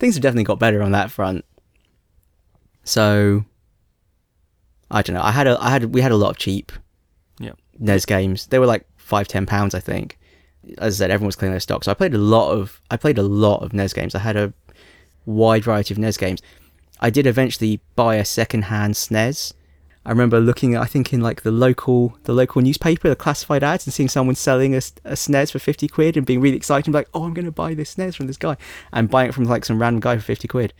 [0.00, 1.44] Things have definitely got better on that front.
[2.82, 3.44] So,
[4.90, 5.22] I don't know.
[5.22, 6.72] I had a, I had, we had a lot of cheap
[7.78, 8.46] NES games.
[8.46, 10.18] They were like five, ten pounds, I think.
[10.78, 12.96] As I said, everyone was clearing their stock, so I played a lot of, I
[12.96, 14.14] played a lot of NES games.
[14.14, 14.52] I had a
[15.26, 16.40] wide variety of NES games.
[17.00, 19.52] I did eventually buy a second-hand SNES.
[20.06, 23.62] I remember looking, at, I think, in like the local, the local newspaper, the classified
[23.62, 26.94] ads, and seeing someone selling a SNES for fifty quid, and being really excited, and
[26.94, 28.56] like, "Oh, I'm going to buy this SNES from this guy,"
[28.92, 30.74] and buying it from like some random guy for fifty quid.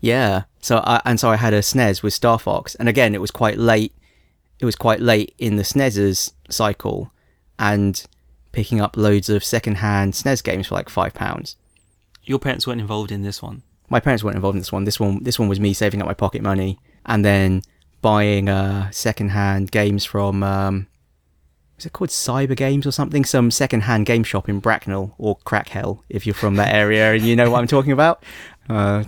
[0.00, 0.44] Yeah.
[0.60, 3.32] So I, and so I had a SNES with Star Fox, and again, it was
[3.32, 3.92] quite late.
[4.60, 7.12] It was quite late in the SNES's cycle,
[7.58, 8.04] and
[8.52, 11.56] picking up loads of second-hand SNES games for like five pounds.
[12.24, 13.62] your parents weren't involved in this one.
[13.88, 14.84] My parents weren't involved in this one.
[14.84, 17.62] This one, this one was me saving up my pocket money and then
[18.02, 20.42] buying uh, second-hand games from.
[20.42, 20.86] Um,
[21.78, 23.24] is it called Cyber Games or something?
[23.24, 27.36] Some second-hand game shop in Bracknell or Crackhell, if you're from that area and you
[27.36, 28.22] know what I'm talking about.
[28.68, 29.02] Uh,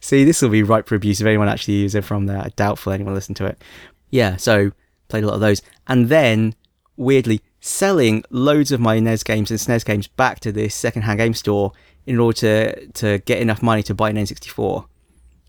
[0.00, 2.36] see, this will be ripe for abuse if anyone actually is from there.
[2.36, 3.64] I doubtful anyone listened to it.
[4.10, 4.72] Yeah, so
[5.08, 6.54] played a lot of those, and then
[6.96, 11.34] weirdly selling loads of my NES games and SNES games back to this second-hand game
[11.34, 11.72] store
[12.06, 14.86] in order to to get enough money to buy an N64.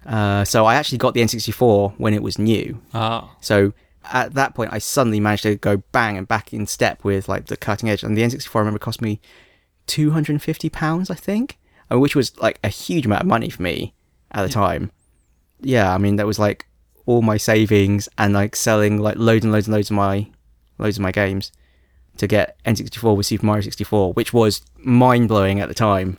[0.05, 2.81] Uh, so I actually got the N64 when it was new.
[2.93, 3.73] Ah, So
[4.11, 7.47] at that point, I suddenly managed to go bang and back in step with like
[7.47, 8.03] the cutting edge.
[8.03, 9.19] And the N64, I remember, cost me
[9.85, 11.57] two hundred and fifty pounds, I think,
[11.91, 13.93] uh, which was like a huge amount of money for me
[14.31, 14.91] at the time.
[15.61, 16.67] Yeah, I mean that was like
[17.07, 20.27] all my savings and like selling like loads and loads and loads of my
[20.77, 21.51] loads of my games
[22.17, 26.17] to get N64 with Super Mario 64, which was mind blowing at the time,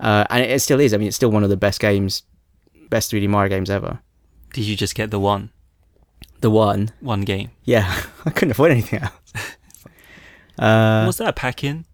[0.00, 0.94] uh, and it still is.
[0.94, 2.22] I mean, it's still one of the best games,
[2.88, 4.00] best 3D Mario games ever.
[4.54, 5.50] Did you just get the one
[6.40, 7.50] The one, one game?
[7.64, 9.12] yeah, I couldn't afford anything else.
[10.58, 11.86] Uh, was that a pack in?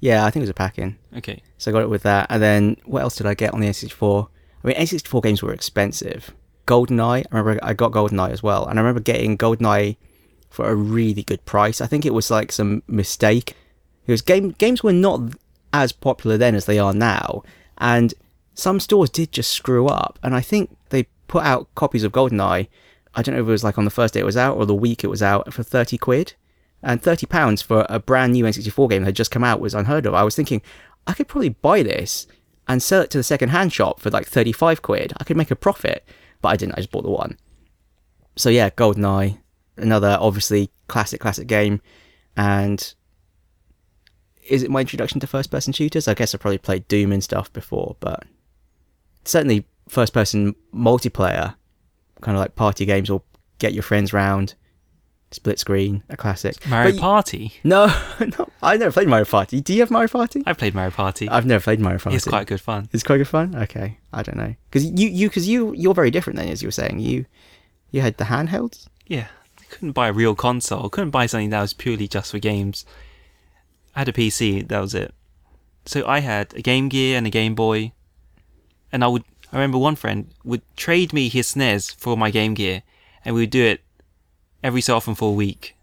[0.00, 0.98] yeah, I think it was a pack in.
[1.16, 1.42] Okay.
[1.56, 2.26] So I got it with that.
[2.28, 4.28] And then what else did I get on the N64?
[4.62, 6.30] I mean, N64 games were expensive.
[6.66, 8.66] GoldenEye, I remember I got GoldenEye as well.
[8.66, 9.96] And I remember getting GoldenEye
[10.48, 11.80] for a really good price.
[11.80, 13.54] I think it was like some mistake.
[14.06, 15.20] Because game, games were not
[15.72, 17.42] as popular then as they are now.
[17.78, 18.12] And
[18.54, 20.18] some stores did just screw up.
[20.22, 22.68] And I think they put out copies of GoldenEye.
[23.14, 24.66] I don't know if it was like on the first day it was out or
[24.66, 26.34] the week it was out for 30 quid.
[26.82, 29.74] And 30 pounds for a brand new N64 game that had just come out was
[29.74, 30.14] unheard of.
[30.14, 30.62] I was thinking,
[31.06, 32.26] I could probably buy this
[32.66, 35.12] and sell it to the second hand shop for like 35 quid.
[35.18, 36.04] I could make a profit,
[36.40, 36.74] but I didn't.
[36.74, 37.38] I just bought the one.
[38.36, 39.38] So yeah, GoldenEye,
[39.76, 41.80] another obviously classic, classic game.
[42.36, 42.94] And
[44.48, 46.08] is it my introduction to first person shooters?
[46.08, 48.24] I guess I probably played Doom and stuff before, but
[49.24, 51.54] certainly first person multiplayer,
[52.20, 53.22] kind of like party games or
[53.58, 54.54] get your friends round,
[55.30, 56.66] split screen, a classic.
[56.66, 57.54] Mario Party.
[57.64, 57.86] no,
[58.20, 59.60] no, I never played Mario Party.
[59.60, 60.42] Do you have Mario Party?
[60.46, 61.28] I've played Mario Party.
[61.28, 62.16] I've never played Mario Party.
[62.16, 62.88] it's quite good fun.
[62.92, 63.54] It's quite good fun.
[63.54, 66.68] Okay, I don't know because you you because you you're very different then as you
[66.68, 67.26] were saying you
[67.90, 68.88] you had the handhelds.
[69.06, 69.28] Yeah.
[69.58, 70.88] I couldn't buy a real console.
[70.88, 72.84] couldn't buy something that was purely just for games.
[73.94, 75.14] I had a PC, that was it.
[75.84, 77.92] So I had a Game Gear and a Game Boy.
[78.92, 82.54] And I would I remember one friend would trade me his SNES for my Game
[82.54, 82.82] Gear
[83.24, 83.82] and we would do it
[84.62, 85.76] every so often for a week.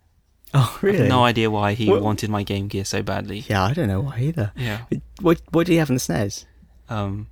[0.53, 0.97] Oh I really?
[0.99, 3.39] have no idea why he What- wanted my Game Gear so badly.
[3.49, 4.51] Yeah, I don't know why either.
[4.55, 4.81] Yeah.
[5.21, 6.45] What what do you have in the SNES?
[6.89, 7.27] Um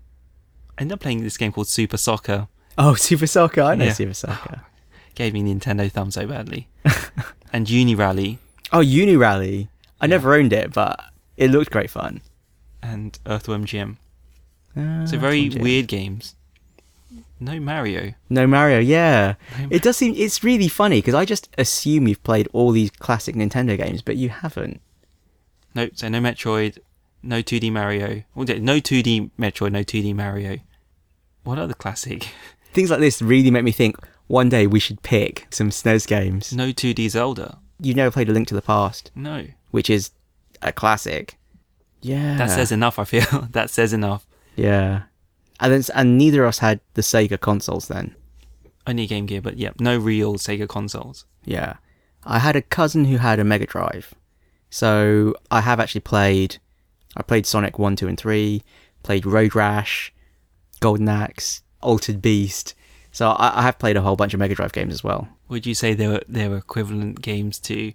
[0.77, 2.47] I ended up playing this game called Super Soccer.
[2.77, 3.61] Oh, Super Soccer.
[3.61, 3.93] I know Yeah.
[3.93, 4.61] Super Soccer.
[5.15, 6.67] Gave me Nintendo thumb so badly.
[7.53, 8.37] and Uni Rally
[8.73, 9.69] Oh, Uni Rally.
[10.01, 10.99] I never owned it, but
[11.37, 12.21] it looked great fun.
[12.83, 13.97] and Earthworm Jim.
[14.75, 16.35] Uh, So very weird games.
[17.39, 18.13] No Mario.
[18.29, 19.35] No Mario, yeah.
[19.59, 22.91] No It does seem it's really funny because I just assume you've played all these
[22.91, 24.81] classic Nintendo games, but you haven't.
[25.73, 26.79] No, so no Metroid,
[27.21, 28.23] no 2D Mario.
[28.33, 30.59] Well, no 2D Metroid, no 2D Mario.
[31.43, 32.29] What other classic?
[32.73, 36.53] Things like this really make me think one day we should pick some SNES games.
[36.53, 37.59] No 2D Zelda.
[37.79, 39.45] You've never played A Link to the Past, No.
[39.71, 40.11] which is
[40.61, 41.37] a classic.
[42.01, 42.37] Yeah.
[42.37, 43.47] That says enough, I feel.
[43.51, 44.25] that says enough.
[44.55, 45.03] Yeah.
[45.59, 48.15] And then, and neither of us had the Sega consoles then.
[48.87, 51.25] Only Game Gear, but yeah, no real Sega consoles.
[51.43, 51.75] Yeah.
[52.23, 54.13] I had a cousin who had a Mega Drive.
[54.69, 56.57] So I have actually played
[57.17, 58.61] I played Sonic 1, 2 and 3,
[59.03, 60.13] played Road Rash,
[60.79, 62.75] Golden Axe, Altered Beast.
[63.11, 65.29] So I, I have played a whole bunch of Mega Drive games as well.
[65.47, 67.93] Would you say they were they were equivalent games to,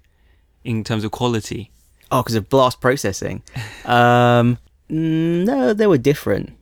[0.65, 1.71] in terms of quality?
[2.11, 3.43] Oh, because of blast processing.
[3.85, 4.59] um,
[4.89, 6.57] no, they were different.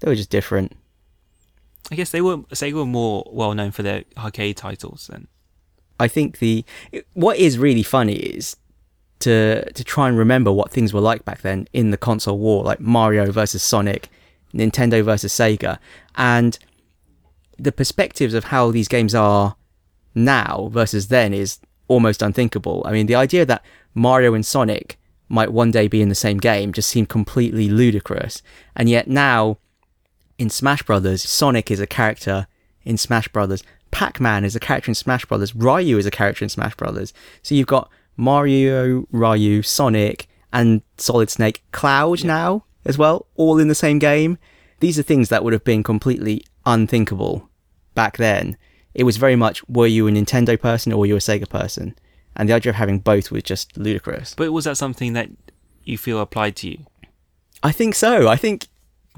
[0.00, 0.72] They were just different.
[1.90, 5.26] I guess they were Sega were more well known for their arcade titles then.
[5.98, 6.64] I think the
[7.14, 8.56] what is really funny is
[9.20, 12.64] to to try and remember what things were like back then in the console war,
[12.64, 14.08] like Mario versus Sonic,
[14.54, 15.78] Nintendo versus Sega,
[16.14, 16.58] and
[17.58, 19.56] the perspectives of how these games are
[20.14, 22.82] now versus then is almost unthinkable.
[22.84, 26.38] I mean, the idea that Mario and Sonic might one day be in the same
[26.38, 28.42] game just seemed completely ludicrous,
[28.76, 29.58] and yet now
[30.38, 32.46] in Smash Brothers, Sonic is a character
[32.84, 33.62] in Smash Brothers.
[33.90, 35.54] Pac-Man is a character in Smash Brothers.
[35.54, 37.12] Ryu is a character in Smash Brothers.
[37.42, 43.68] So you've got Mario, Ryu, Sonic, and Solid Snake, Cloud now as well, all in
[43.68, 44.38] the same game.
[44.80, 47.48] These are things that would have been completely unthinkable
[47.94, 48.56] back then.
[48.94, 51.96] It was very much were you a Nintendo person or were you a Sega person?
[52.36, 54.34] And the idea of having both was just ludicrous.
[54.36, 55.28] But was that something that
[55.84, 56.86] you feel applied to you?
[57.62, 58.28] I think so.
[58.28, 58.68] I think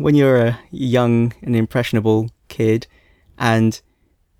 [0.00, 2.86] when you're a young and impressionable kid
[3.38, 3.80] and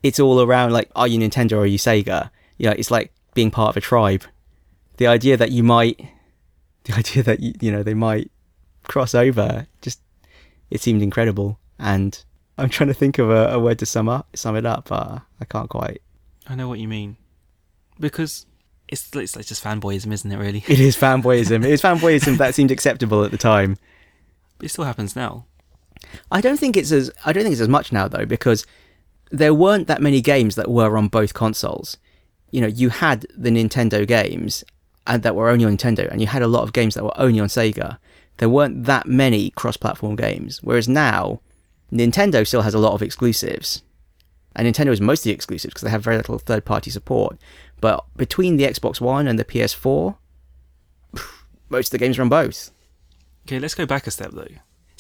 [0.02, 2.30] it's all around like, are you Nintendo or are you Sega?
[2.56, 4.24] You know, it's like being part of a tribe.
[4.96, 6.00] The idea that you might,
[6.84, 8.30] the idea that, you, you know, they might
[8.84, 10.00] cross over, just,
[10.70, 11.58] it seemed incredible.
[11.78, 12.22] And
[12.56, 15.20] I'm trying to think of a, a word to sum up, sum it up, but
[15.40, 16.00] I can't quite.
[16.48, 17.16] I know what you mean.
[17.98, 18.46] Because
[18.88, 20.38] it's it's like just fanboyism, isn't it?
[20.38, 21.64] Really, It is fanboyism.
[21.64, 23.76] it is fanboyism that seemed acceptable at the time.
[24.56, 25.44] but it still happens now.
[26.30, 28.66] I don't think it's as I don't think it's as much now though because
[29.30, 31.96] there weren't that many games that were on both consoles.
[32.51, 34.64] You know, you had the Nintendo games
[35.07, 37.18] and that were only on Nintendo, and you had a lot of games that were
[37.18, 37.98] only on Sega.
[38.36, 41.40] There weren't that many cross-platform games, whereas now
[41.92, 43.82] Nintendo still has a lot of exclusives.
[44.57, 47.38] And Nintendo is mostly exclusive because they have very little third party support.
[47.80, 50.16] But between the Xbox One and the PS4,
[51.68, 52.70] most of the games are on both.
[53.46, 54.48] Okay, let's go back a step though.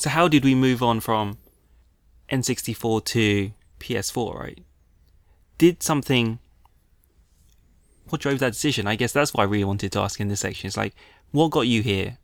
[0.00, 1.36] So how did we move on from
[2.32, 4.64] N64 to PS4, right?
[5.58, 6.38] Did something
[8.08, 8.86] what drove that decision?
[8.86, 10.68] I guess that's what I really wanted to ask in this section.
[10.68, 10.94] It's like
[11.32, 12.16] what got you here?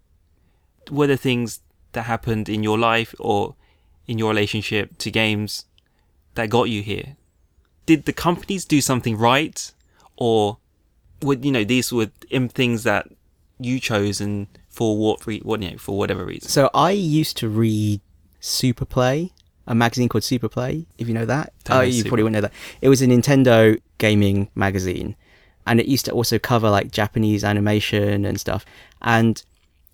[0.91, 1.61] Were there things
[1.93, 3.57] that happened in your life or
[4.07, 5.66] in your relationship to games
[6.35, 7.16] that got you here?
[7.85, 9.70] Did the companies do something right
[10.16, 10.57] or
[11.20, 13.07] would you know these were im- things that
[13.59, 14.47] you chose and
[14.77, 16.51] for what re- what you know for whatever reason?
[16.51, 18.03] So I used to read
[18.43, 19.31] Superplay,
[19.66, 21.55] a magazine called Superplay, if you know that.
[21.64, 22.53] Don't oh, you Super- probably wouldn't know that.
[22.83, 25.16] It was a Nintendo gaming magazine,
[25.66, 28.66] and it used to also cover like Japanese animation and stuff.
[29.01, 29.43] And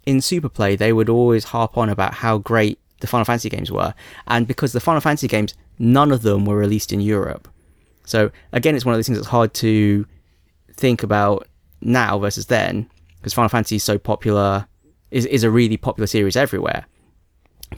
[0.05, 3.95] in Superplay, they would always harp on about how great the Final Fantasy games were,
[4.26, 7.49] and because the Final Fantasy games, none of them were released in Europe.
[8.05, 10.07] So again, it's one of those things that's hard to
[10.74, 11.47] think about
[11.80, 14.66] now versus then, because Final Fantasy is so popular,
[15.13, 16.87] is is a really popular series everywhere.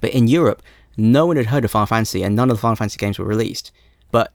[0.01, 0.63] But in Europe,
[0.97, 3.27] no one had heard of Final Fantasy, and none of the Final Fantasy games were
[3.27, 3.73] released.
[4.11, 4.33] But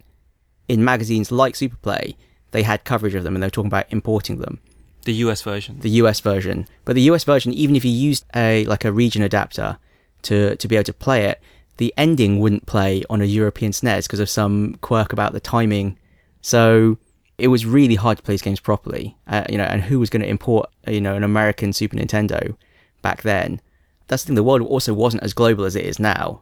[0.68, 2.16] in magazines like Superplay,
[2.52, 4.60] they had coverage of them, and they were talking about importing them.
[5.06, 5.80] The US version.
[5.80, 9.24] The US version, but the US version, even if you used a like a region
[9.24, 9.78] adapter
[10.24, 11.42] to to be able to play it,
[11.78, 15.98] the ending wouldn't play on a European SNES because of some quirk about the timing.
[16.42, 16.98] So
[17.38, 19.16] it was really hard to play these games properly.
[19.28, 22.56] Uh, you know, and who was going to import you know an American Super Nintendo
[23.02, 23.62] back then?
[24.08, 24.36] That's the thing.
[24.36, 26.42] The world also wasn't as global as it is now.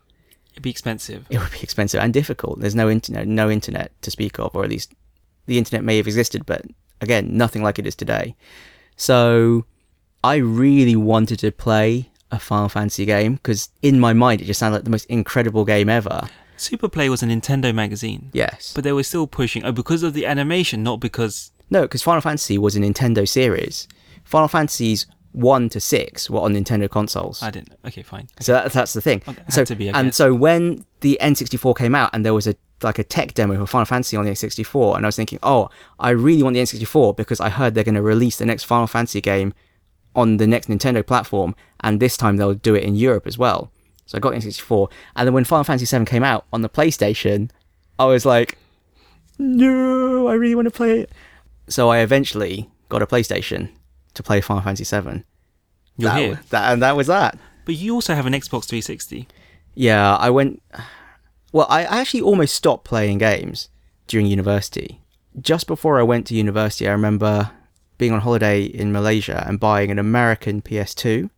[0.52, 1.26] It'd be expensive.
[1.30, 2.60] It would be expensive and difficult.
[2.60, 4.94] There's no internet, no internet to speak of, or at least
[5.46, 6.64] the internet may have existed, but
[7.02, 8.36] again, nothing like it is today.
[8.96, 9.66] So
[10.24, 14.60] I really wanted to play a Final Fantasy game because in my mind it just
[14.60, 16.28] sounded like the most incredible game ever.
[16.58, 18.74] Superplay was a Nintendo magazine, Yes.
[18.74, 22.22] but they were still pushing oh, because of the animation, not because No, because Final
[22.22, 23.88] Fantasy was a Nintendo series.
[24.24, 25.06] Final Fantasies
[25.38, 27.44] 1 to 6 were on Nintendo consoles.
[27.44, 27.78] I didn't.
[27.86, 28.28] Okay, fine.
[28.40, 29.22] So that, that's the thing.
[29.28, 33.00] Okay, so be, and so when the N64 came out and there was a like
[33.00, 35.70] a tech demo for Final Fantasy on the N64, and I was thinking, oh,
[36.00, 38.88] I really want the N64 because I heard they're going to release the next Final
[38.88, 39.54] Fantasy game
[40.16, 43.72] on the next Nintendo platform, and this time they'll do it in Europe as well.
[44.06, 46.70] So I got the N64, and then when Final Fantasy VII came out on the
[46.70, 47.52] PlayStation,
[48.00, 48.58] I was like,
[49.38, 51.12] no, I really want to play it.
[51.68, 53.70] So I eventually got a PlayStation
[54.18, 55.24] to play Final Fantasy VII.
[55.98, 57.40] You're that, here, that, and that was that.
[57.66, 59.28] but you also have an Xbox 360.
[59.74, 60.62] Yeah, I went.
[61.52, 63.70] Well, I I actually almost stopped playing games
[64.08, 65.02] during university.
[65.40, 67.52] Just before I went to university, I remember
[67.98, 71.30] being on holiday in Malaysia and buying an American PS2.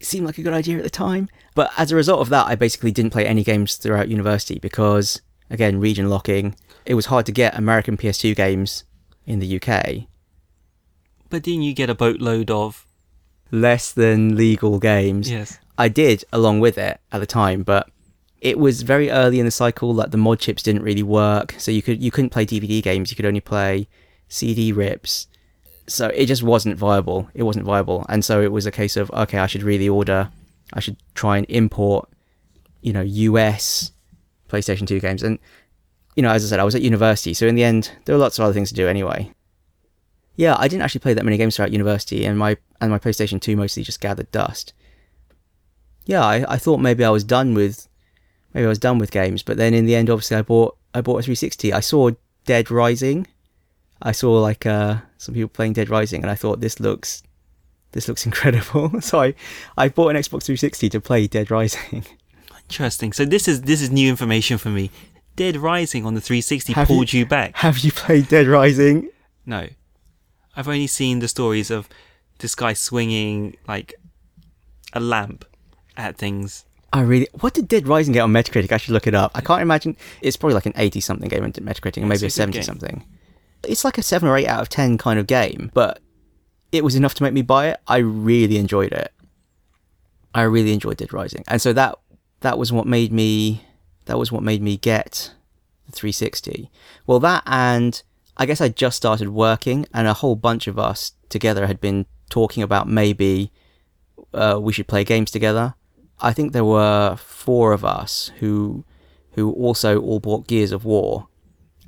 [0.00, 2.46] It seemed like a good idea at the time, but as a result of that,
[2.46, 6.54] I basically didn't play any games throughout university because, again, region locking.
[6.84, 8.84] It was hard to get American PS2 games
[9.26, 10.06] in the UK.
[11.34, 12.86] But didn't you get a boatload of?
[13.50, 15.28] Less than legal games.
[15.28, 15.58] Yes.
[15.76, 17.90] I did along with it at the time, but
[18.40, 21.56] it was very early in the cycle that the mod chips didn't really work.
[21.58, 23.88] So you could you couldn't play DVD games, you could only play
[24.28, 25.26] CD rips.
[25.88, 27.28] So it just wasn't viable.
[27.34, 28.06] It wasn't viable.
[28.08, 30.30] And so it was a case of okay, I should really order
[30.72, 32.08] I should try and import,
[32.80, 33.90] you know, US
[34.48, 35.24] PlayStation 2 games.
[35.24, 35.40] And
[36.14, 38.20] you know, as I said, I was at university, so in the end there were
[38.20, 39.32] lots of other things to do anyway.
[40.36, 43.40] Yeah, I didn't actually play that many games throughout university and my and my PlayStation
[43.40, 44.72] 2 mostly just gathered dust
[46.06, 47.88] yeah, I, I thought maybe I was done with
[48.52, 51.00] maybe I was done with games, but then in the end, obviously, I bought I
[51.00, 51.72] bought a 360.
[51.72, 52.10] I saw
[52.44, 53.26] Dead Rising.
[54.02, 57.22] I saw like uh, some people playing Dead Rising, and I thought this looks
[57.92, 59.00] this looks incredible.
[59.00, 59.34] so I
[59.76, 62.04] I bought an Xbox 360 to play Dead Rising.
[62.68, 63.12] Interesting.
[63.12, 64.90] So this is this is new information for me.
[65.36, 67.56] Dead Rising on the 360 Have you- pulled you back.
[67.56, 69.08] Have you played Dead Rising?
[69.46, 69.68] No,
[70.56, 71.88] I've only seen the stories of
[72.38, 73.94] this guy swinging like
[74.92, 75.44] a lamp
[75.96, 76.64] at things.
[76.92, 77.28] I really.
[77.40, 78.70] What did Dead Rising get on Metacritic?
[78.70, 79.32] I should look it up.
[79.34, 79.96] I can't imagine.
[80.20, 82.62] It's probably like an 80 something game on Metacritic, and maybe a a 70 game.
[82.62, 83.04] something.
[83.64, 86.00] It's like a 7 or 8 out of 10 kind of game, but
[86.70, 87.80] it was enough to make me buy it.
[87.88, 89.10] I really enjoyed it.
[90.34, 91.44] I really enjoyed Dead Rising.
[91.48, 91.98] And so that
[92.40, 93.64] that was what made me
[94.04, 95.32] that was what made me get
[95.86, 96.70] the 360.
[97.06, 98.02] Well, that and
[98.36, 102.06] I guess I just started working and a whole bunch of us together had been
[102.30, 103.52] talking about maybe
[104.32, 105.74] uh, we should play games together.
[106.20, 108.84] I think there were four of us who
[109.32, 111.26] who also all bought Gears of War,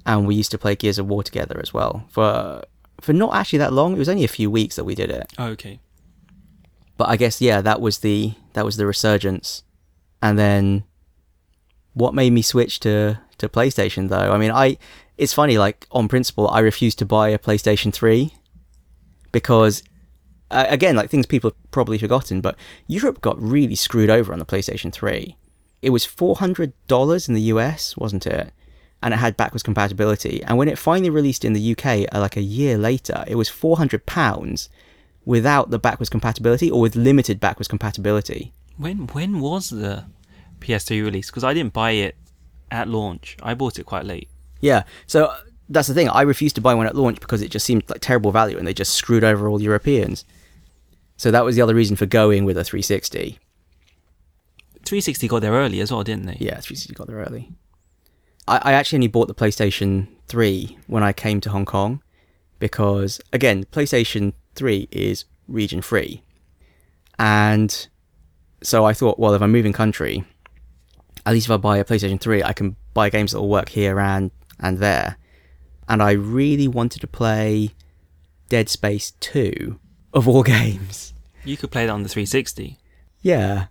[0.05, 2.63] and we used to play Gears of War together as well for
[3.01, 3.95] for not actually that long.
[3.95, 5.81] It was only a few weeks that we did it, Oh, okay.
[6.97, 9.63] but I guess yeah, that was the that was the resurgence,
[10.21, 10.85] and then
[11.95, 14.33] what made me switch to to PlayStation though.
[14.33, 14.77] I mean, I
[15.19, 18.33] it's funny like on principle I refused to buy a PlayStation 3
[19.33, 19.83] because
[20.51, 22.57] uh, again, like things people have probably forgotten, but
[22.87, 25.37] Europe got really screwed over on the PlayStation 3.
[25.83, 28.53] It was $400 in the US, wasn't it?
[29.03, 30.43] And it had backwards compatibility.
[30.45, 33.49] And when it finally released in the UK, uh, like a year later, it was
[33.49, 34.69] £400
[35.25, 38.53] without the backwards compatibility or with limited backwards compatibility.
[38.77, 40.05] When when was the
[40.61, 41.31] PS3 release?
[41.31, 42.17] Because I didn't buy it
[42.71, 43.37] at launch.
[43.43, 44.29] I bought it quite late.
[44.61, 44.85] Yeah.
[45.07, 45.37] So uh,
[45.69, 46.09] that's the thing.
[46.09, 48.67] I refused to buy one at launch because it just seemed like terrible value and
[48.67, 50.25] they just screwed over all Europeans.
[51.17, 53.39] So that was the other reason for going with a 360.
[54.85, 56.37] 360 got there early as well, didn't they?
[56.39, 57.51] Yeah, 360 got there early.
[58.47, 62.03] I, I actually only bought the PlayStation 3 when I came to Hong Kong
[62.59, 66.23] because, again, PlayStation 3 is region free.
[67.19, 67.89] And
[68.63, 70.25] so I thought, well, if I'm moving country,
[71.25, 73.71] at least if I buy a PlayStation 3, I can buy games that will work
[73.71, 75.17] here and, and there.
[75.89, 77.71] And I really wanted to play
[78.49, 79.79] Dead Space 2
[80.13, 81.15] of all games.
[81.45, 82.79] You could play that on the 360.
[83.23, 83.67] Yeah.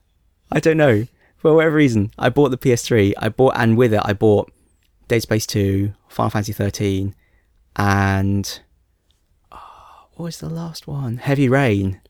[0.52, 1.08] I don't know.
[1.38, 3.14] For whatever reason, I bought the PS3.
[3.18, 4.52] I bought, and with it, I bought
[5.08, 7.14] Dead Space 2, Final Fantasy 13,
[7.76, 8.60] and.
[9.52, 11.18] oh, what was the last one?
[11.18, 12.02] Heavy Rain.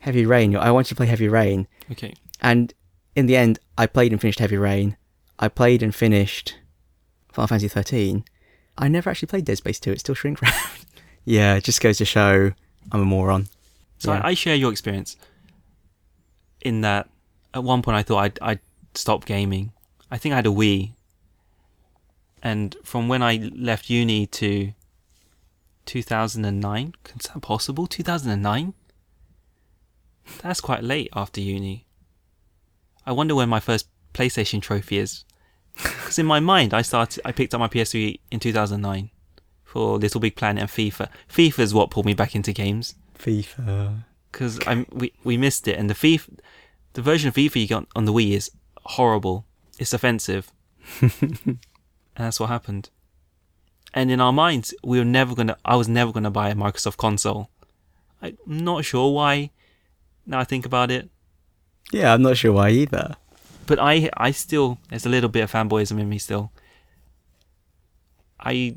[0.00, 0.56] Heavy Rain.
[0.56, 1.66] I wanted to play Heavy Rain.
[1.90, 2.14] Okay.
[2.40, 2.72] And
[3.14, 4.96] in the end, I played and finished Heavy Rain.
[5.38, 6.56] I played and finished
[7.32, 8.24] Final Fantasy 13.
[8.78, 9.92] I never actually played Dead Space 2.
[9.92, 10.86] It's still shrink wrapped.
[11.24, 12.52] yeah, it just goes to show
[12.90, 13.48] I'm a moron.
[13.98, 14.20] So Yeah.
[14.20, 15.16] I, I share your experience
[16.60, 17.08] in that
[17.54, 18.60] at one point I thought I'd, I'd
[18.94, 19.72] stop gaming.
[20.10, 20.92] I think I had a Wii.
[22.42, 24.72] And from when I left uni to
[25.86, 27.86] 2009, is that possible?
[27.86, 28.74] 2009?
[30.42, 31.86] That's quite late after uni.
[33.06, 35.24] I wonder when my first PlayStation trophy is.
[35.74, 39.10] Because in my mind, I started, I picked up my PS3 in 2009
[39.64, 41.08] for Little Big Planet and FIFA.
[41.28, 44.04] FIFA is what pulled me back into games FIFA.
[44.30, 46.38] because I'm we we missed it, and the FIFA,
[46.92, 48.50] the version of FIFA you got on the Wii is
[48.84, 49.46] horrible.
[49.78, 50.52] It's offensive,
[51.00, 51.58] and
[52.16, 52.90] that's what happened.
[53.94, 55.56] And in our minds, we were never gonna.
[55.64, 57.48] I was never gonna buy a Microsoft console.
[58.20, 59.50] I'm not sure why.
[60.26, 61.10] Now I think about it,
[61.92, 63.16] Yeah, I'm not sure why either.
[63.66, 66.52] But I I still there's a little bit of fanboyism in me still.
[68.40, 68.76] I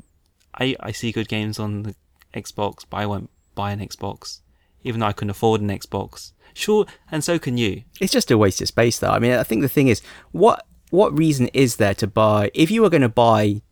[0.54, 1.94] I I see good games on the
[2.34, 4.40] Xbox, but I won't buy an Xbox,
[4.82, 6.32] even though I couldn't afford an Xbox.
[6.54, 7.82] Sure, and so can you.
[8.00, 9.10] It's just a waste of space, though.
[9.10, 10.00] I mean, I think the thing is,
[10.32, 12.50] what what reason is there to buy?
[12.54, 13.62] If you were going to buy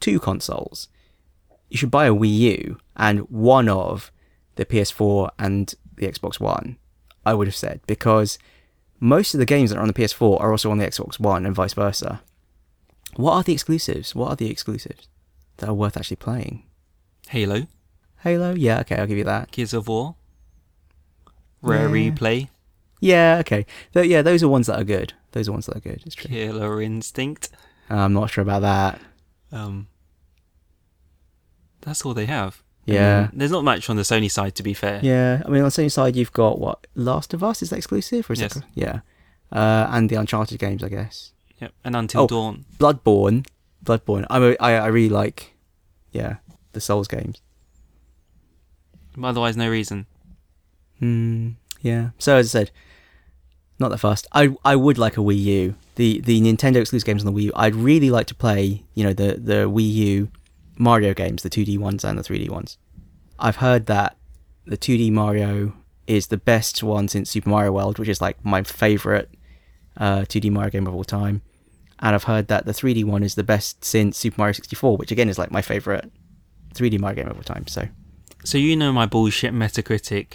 [0.00, 0.88] two consoles,
[1.70, 4.12] you should buy a Wii U and one of
[4.56, 6.76] the PS4 and the Xbox One.
[7.24, 8.38] I would have said because
[9.04, 11.44] most of the games that are on the PS4 are also on the Xbox One
[11.44, 12.22] and vice versa.
[13.16, 14.14] What are the exclusives?
[14.14, 15.08] What are the exclusives
[15.58, 16.64] that are worth actually playing?
[17.28, 17.66] Halo,
[18.22, 19.50] Halo, yeah, okay, I'll give you that.
[19.50, 20.16] Gears of War,
[21.60, 22.10] Rare Yeah.
[22.10, 22.48] Replay,
[23.00, 25.12] Yeah, okay, Th- yeah, those are ones that are good.
[25.32, 26.02] Those are ones that are good.
[26.06, 26.30] It's true.
[26.30, 27.50] Killer Instinct.
[27.90, 29.00] I'm not sure about that.
[29.52, 29.88] Um,
[31.82, 32.62] that's all they have.
[32.86, 33.28] Yeah.
[33.32, 35.00] Um, there's not much on the Sony side, to be fair.
[35.02, 37.76] Yeah, I mean, on the same side, you've got what Last of Us is that
[37.76, 38.54] exclusive, or is Yes.
[38.54, 39.00] that yeah,
[39.52, 41.32] uh, and the Uncharted games, I guess.
[41.60, 41.72] Yep.
[41.84, 42.26] And Until Oh.
[42.26, 42.64] Dawn.
[42.78, 43.46] Bloodborne,
[43.84, 44.26] Bloodborne.
[44.28, 45.54] I'm a, I I really like,
[46.12, 46.36] yeah,
[46.72, 47.40] the Souls games.
[49.22, 50.06] Otherwise, no reason.
[50.98, 51.50] Hmm.
[51.80, 52.10] Yeah.
[52.18, 52.70] So as I said,
[53.78, 54.26] not that fast.
[54.32, 55.74] I I would like a Wii U.
[55.96, 57.52] The the Nintendo exclusive games on the Wii U.
[57.54, 58.82] I'd really like to play.
[58.94, 60.28] You know the the Wii U
[60.76, 62.78] Mario games, the 2D ones and the 3D ones.
[63.38, 64.16] I've heard that
[64.66, 65.74] the 2D Mario
[66.06, 69.30] is the best one since Super Mario World, which is like my favorite
[69.96, 71.42] uh, 2D Mario game of all time.
[72.00, 75.12] And I've heard that the 3D one is the best since Super Mario 64, which
[75.12, 76.10] again is like my favorite
[76.74, 77.66] 3D Mario game of all time.
[77.66, 77.88] So
[78.44, 80.34] So you know my bullshit Metacritic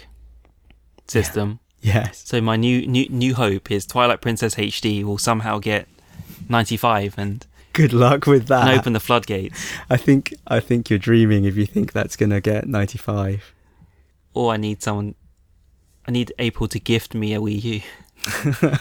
[1.06, 1.60] system.
[1.80, 5.86] yes, So my new new new hope is Twilight Princess HD will somehow get
[6.48, 8.68] 95 and, good luck with that.
[8.68, 9.70] and open the floodgates.
[9.88, 13.54] I think I think you're dreaming if you think that's gonna get 95.
[14.34, 15.14] Or I need someone.
[16.06, 17.80] I need April to gift me a Wii U,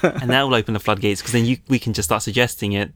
[0.21, 2.91] and that will open the floodgates because then you we can just start suggesting it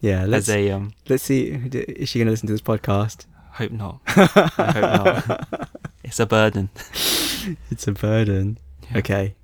[0.00, 0.92] Yeah, let's a um.
[1.08, 1.48] let's see.
[1.50, 3.26] Is she gonna listen to this podcast?
[3.52, 4.00] Hope not.
[4.06, 5.68] I hope not.
[6.04, 6.70] It's a burden.
[7.70, 8.58] It's a burden.
[8.90, 8.98] Yeah.
[8.98, 9.34] Okay,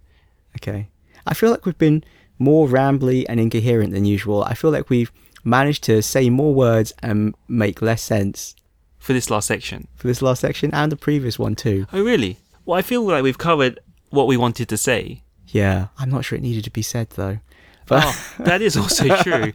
[0.57, 0.89] okay.
[1.27, 2.03] I feel like we've been
[2.39, 4.45] more rambly and incoherent than usual.
[4.45, 5.11] I feel like we've
[5.45, 8.55] managed to say more words and make less sense
[8.99, 9.89] For this last section.
[9.95, 11.87] for this last section and the previous one too.
[11.93, 12.39] Oh really?
[12.65, 13.79] Well, I feel like we've covered
[14.11, 15.23] what we wanted to say.
[15.49, 17.39] Yeah, I'm not sure it needed to be said though.
[17.87, 19.53] But Oh, that is also true.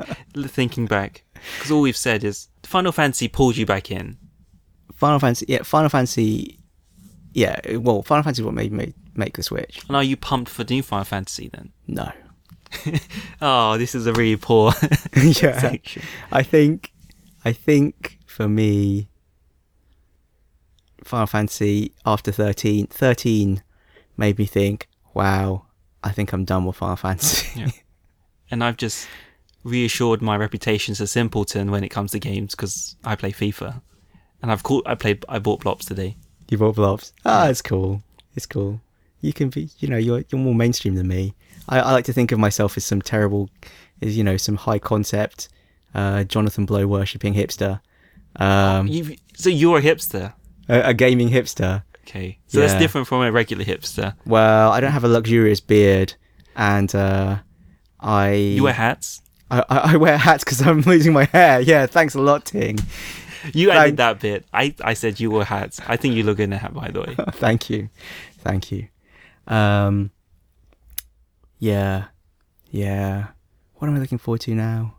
[0.47, 1.23] Thinking back,
[1.55, 4.17] Because all we've said is Final Fantasy pulled you back in.
[4.95, 6.57] Final Fantasy, yeah, Final Fantasy,
[7.33, 7.59] yeah.
[7.77, 9.81] Well, Final Fantasy is what made me make the switch.
[9.87, 11.71] And are you pumped for new Final Fantasy then?
[11.87, 12.11] No.
[13.41, 14.71] Oh, this is a really poor
[15.15, 15.59] yeah.
[15.59, 16.01] section.
[16.31, 16.91] I think,
[17.43, 19.09] I think for me,
[21.03, 23.61] Final Fantasy after 13, 13
[24.17, 25.65] made me think, wow,
[26.03, 27.47] I think I'm done with Final Fantasy.
[27.59, 27.69] Yeah.
[28.51, 29.07] And I've just
[29.63, 33.81] reassured my reputation as a simpleton when it comes to games because I play FIFA.
[34.41, 36.15] And I've caught, I played, I bought Blobs today.
[36.49, 37.13] you bought blobs.
[37.25, 38.03] Ah, it's cool.
[38.35, 38.79] It's cool.
[39.21, 41.33] You can be, you know, you're you're more mainstream than me.
[41.69, 43.49] I, I like to think of myself as some terrible,
[44.01, 45.49] as you know, some high concept,
[45.95, 47.79] uh, Jonathan Blow worshipping hipster,
[48.37, 50.33] um, you so you're a hipster.
[50.69, 51.83] a, a gaming hipster.
[52.07, 52.37] Okay.
[52.47, 54.13] So that's different from a regular hipster.
[54.25, 56.15] Well, I don't have a luxurious beard,
[56.55, 57.37] and uh,
[57.99, 59.21] I You wear hats.
[59.49, 61.61] I, I I wear hats because I'm losing my hair.
[61.61, 62.79] Yeah, thanks a lot, Ting.
[63.53, 64.45] You added that bit.
[64.53, 65.81] I, I said you wore hats.
[65.85, 67.15] I think you look in a hat, by the way.
[67.33, 67.89] Thank you,
[68.39, 68.87] thank you.
[69.47, 70.11] Um,
[71.63, 72.07] yeah,
[72.71, 73.27] yeah.
[73.75, 74.97] What am I looking forward to now?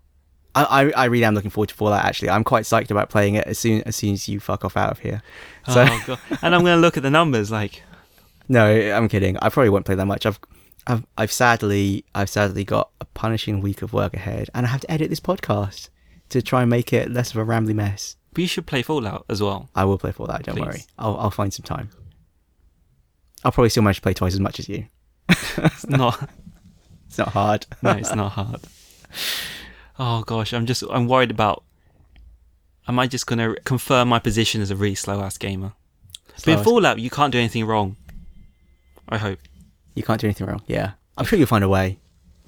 [0.54, 2.02] I, I, I really am looking forward to Fallout.
[2.02, 4.74] Actually, I'm quite psyched about playing it as soon as soon as you fuck off
[4.74, 5.22] out of here.
[5.68, 6.18] So oh, God.
[6.40, 7.82] And I'm going to look at the numbers like,
[8.48, 9.36] no, I'm kidding.
[9.38, 10.24] I probably won't play that much.
[10.24, 10.40] I've,
[10.86, 14.80] I've, I've sadly, I've sadly got a punishing week of work ahead, and I have
[14.82, 15.90] to edit this podcast
[16.30, 18.16] to try and make it less of a rambly mess.
[18.32, 19.68] but you should play Fallout as well.
[19.74, 20.44] I will play Fallout.
[20.44, 20.64] Don't Please.
[20.64, 20.84] worry.
[20.98, 21.90] I'll, I'll find some time.
[23.44, 24.86] I'll probably still manage to play twice as much as you.
[25.28, 26.28] It's not,
[27.14, 27.66] It's not hard.
[27.82, 28.60] no, it's not hard.
[30.00, 31.62] Oh gosh, I'm just, I'm worried about,
[32.88, 35.74] am I just going to confirm my position as a really slow ass gamer?
[36.44, 37.94] But in Fallout, you can't do anything wrong.
[39.08, 39.38] I hope.
[39.94, 40.62] You can't do anything wrong.
[40.66, 40.94] Yeah.
[41.16, 41.98] I'm sure you'll find a way.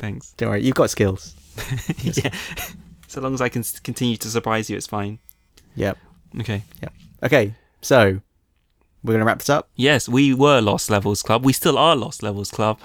[0.01, 0.32] Thanks.
[0.32, 0.64] Don't worry.
[0.64, 1.36] You've got skills.
[2.02, 2.30] yeah.
[3.09, 5.20] So long as I can continue to surprise you, it's fine.
[5.76, 5.97] Yep.
[6.40, 6.64] Okay.
[6.82, 6.93] Yep.
[7.22, 7.55] Okay.
[7.80, 8.20] So
[9.05, 9.68] we're gonna wrap this up.
[9.76, 11.44] Yes, we were Lost Levels Club.
[11.44, 12.80] We still are Lost Levels Club.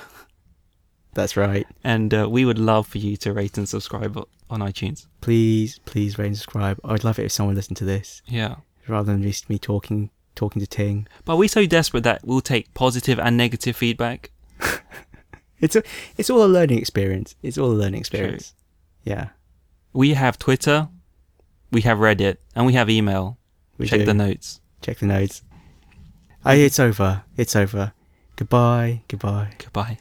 [1.13, 1.67] That's right.
[1.83, 4.17] And uh, we would love for you to rate and subscribe
[4.49, 5.07] on iTunes.
[5.21, 6.79] Please, please rate and subscribe.
[6.85, 8.55] I'd love it if someone listened to this Yeah.
[8.87, 11.07] rather than just me talking talking to Ting.
[11.25, 14.31] But we're so desperate that we'll take positive and negative feedback.
[15.59, 15.83] It's a
[16.17, 17.35] it's all a learning experience.
[17.43, 18.55] It's all a learning experience.
[19.05, 19.13] True.
[19.13, 19.29] Yeah.
[19.93, 20.89] We have Twitter,
[21.71, 23.37] we have Reddit, and we have email.
[23.77, 24.05] We Check do.
[24.05, 24.59] the notes.
[24.81, 25.43] Check the notes.
[26.43, 27.23] Oh, it's over.
[27.37, 27.93] It's over.
[28.37, 29.03] Goodbye.
[29.07, 29.51] Goodbye.
[29.59, 29.99] Goodbye.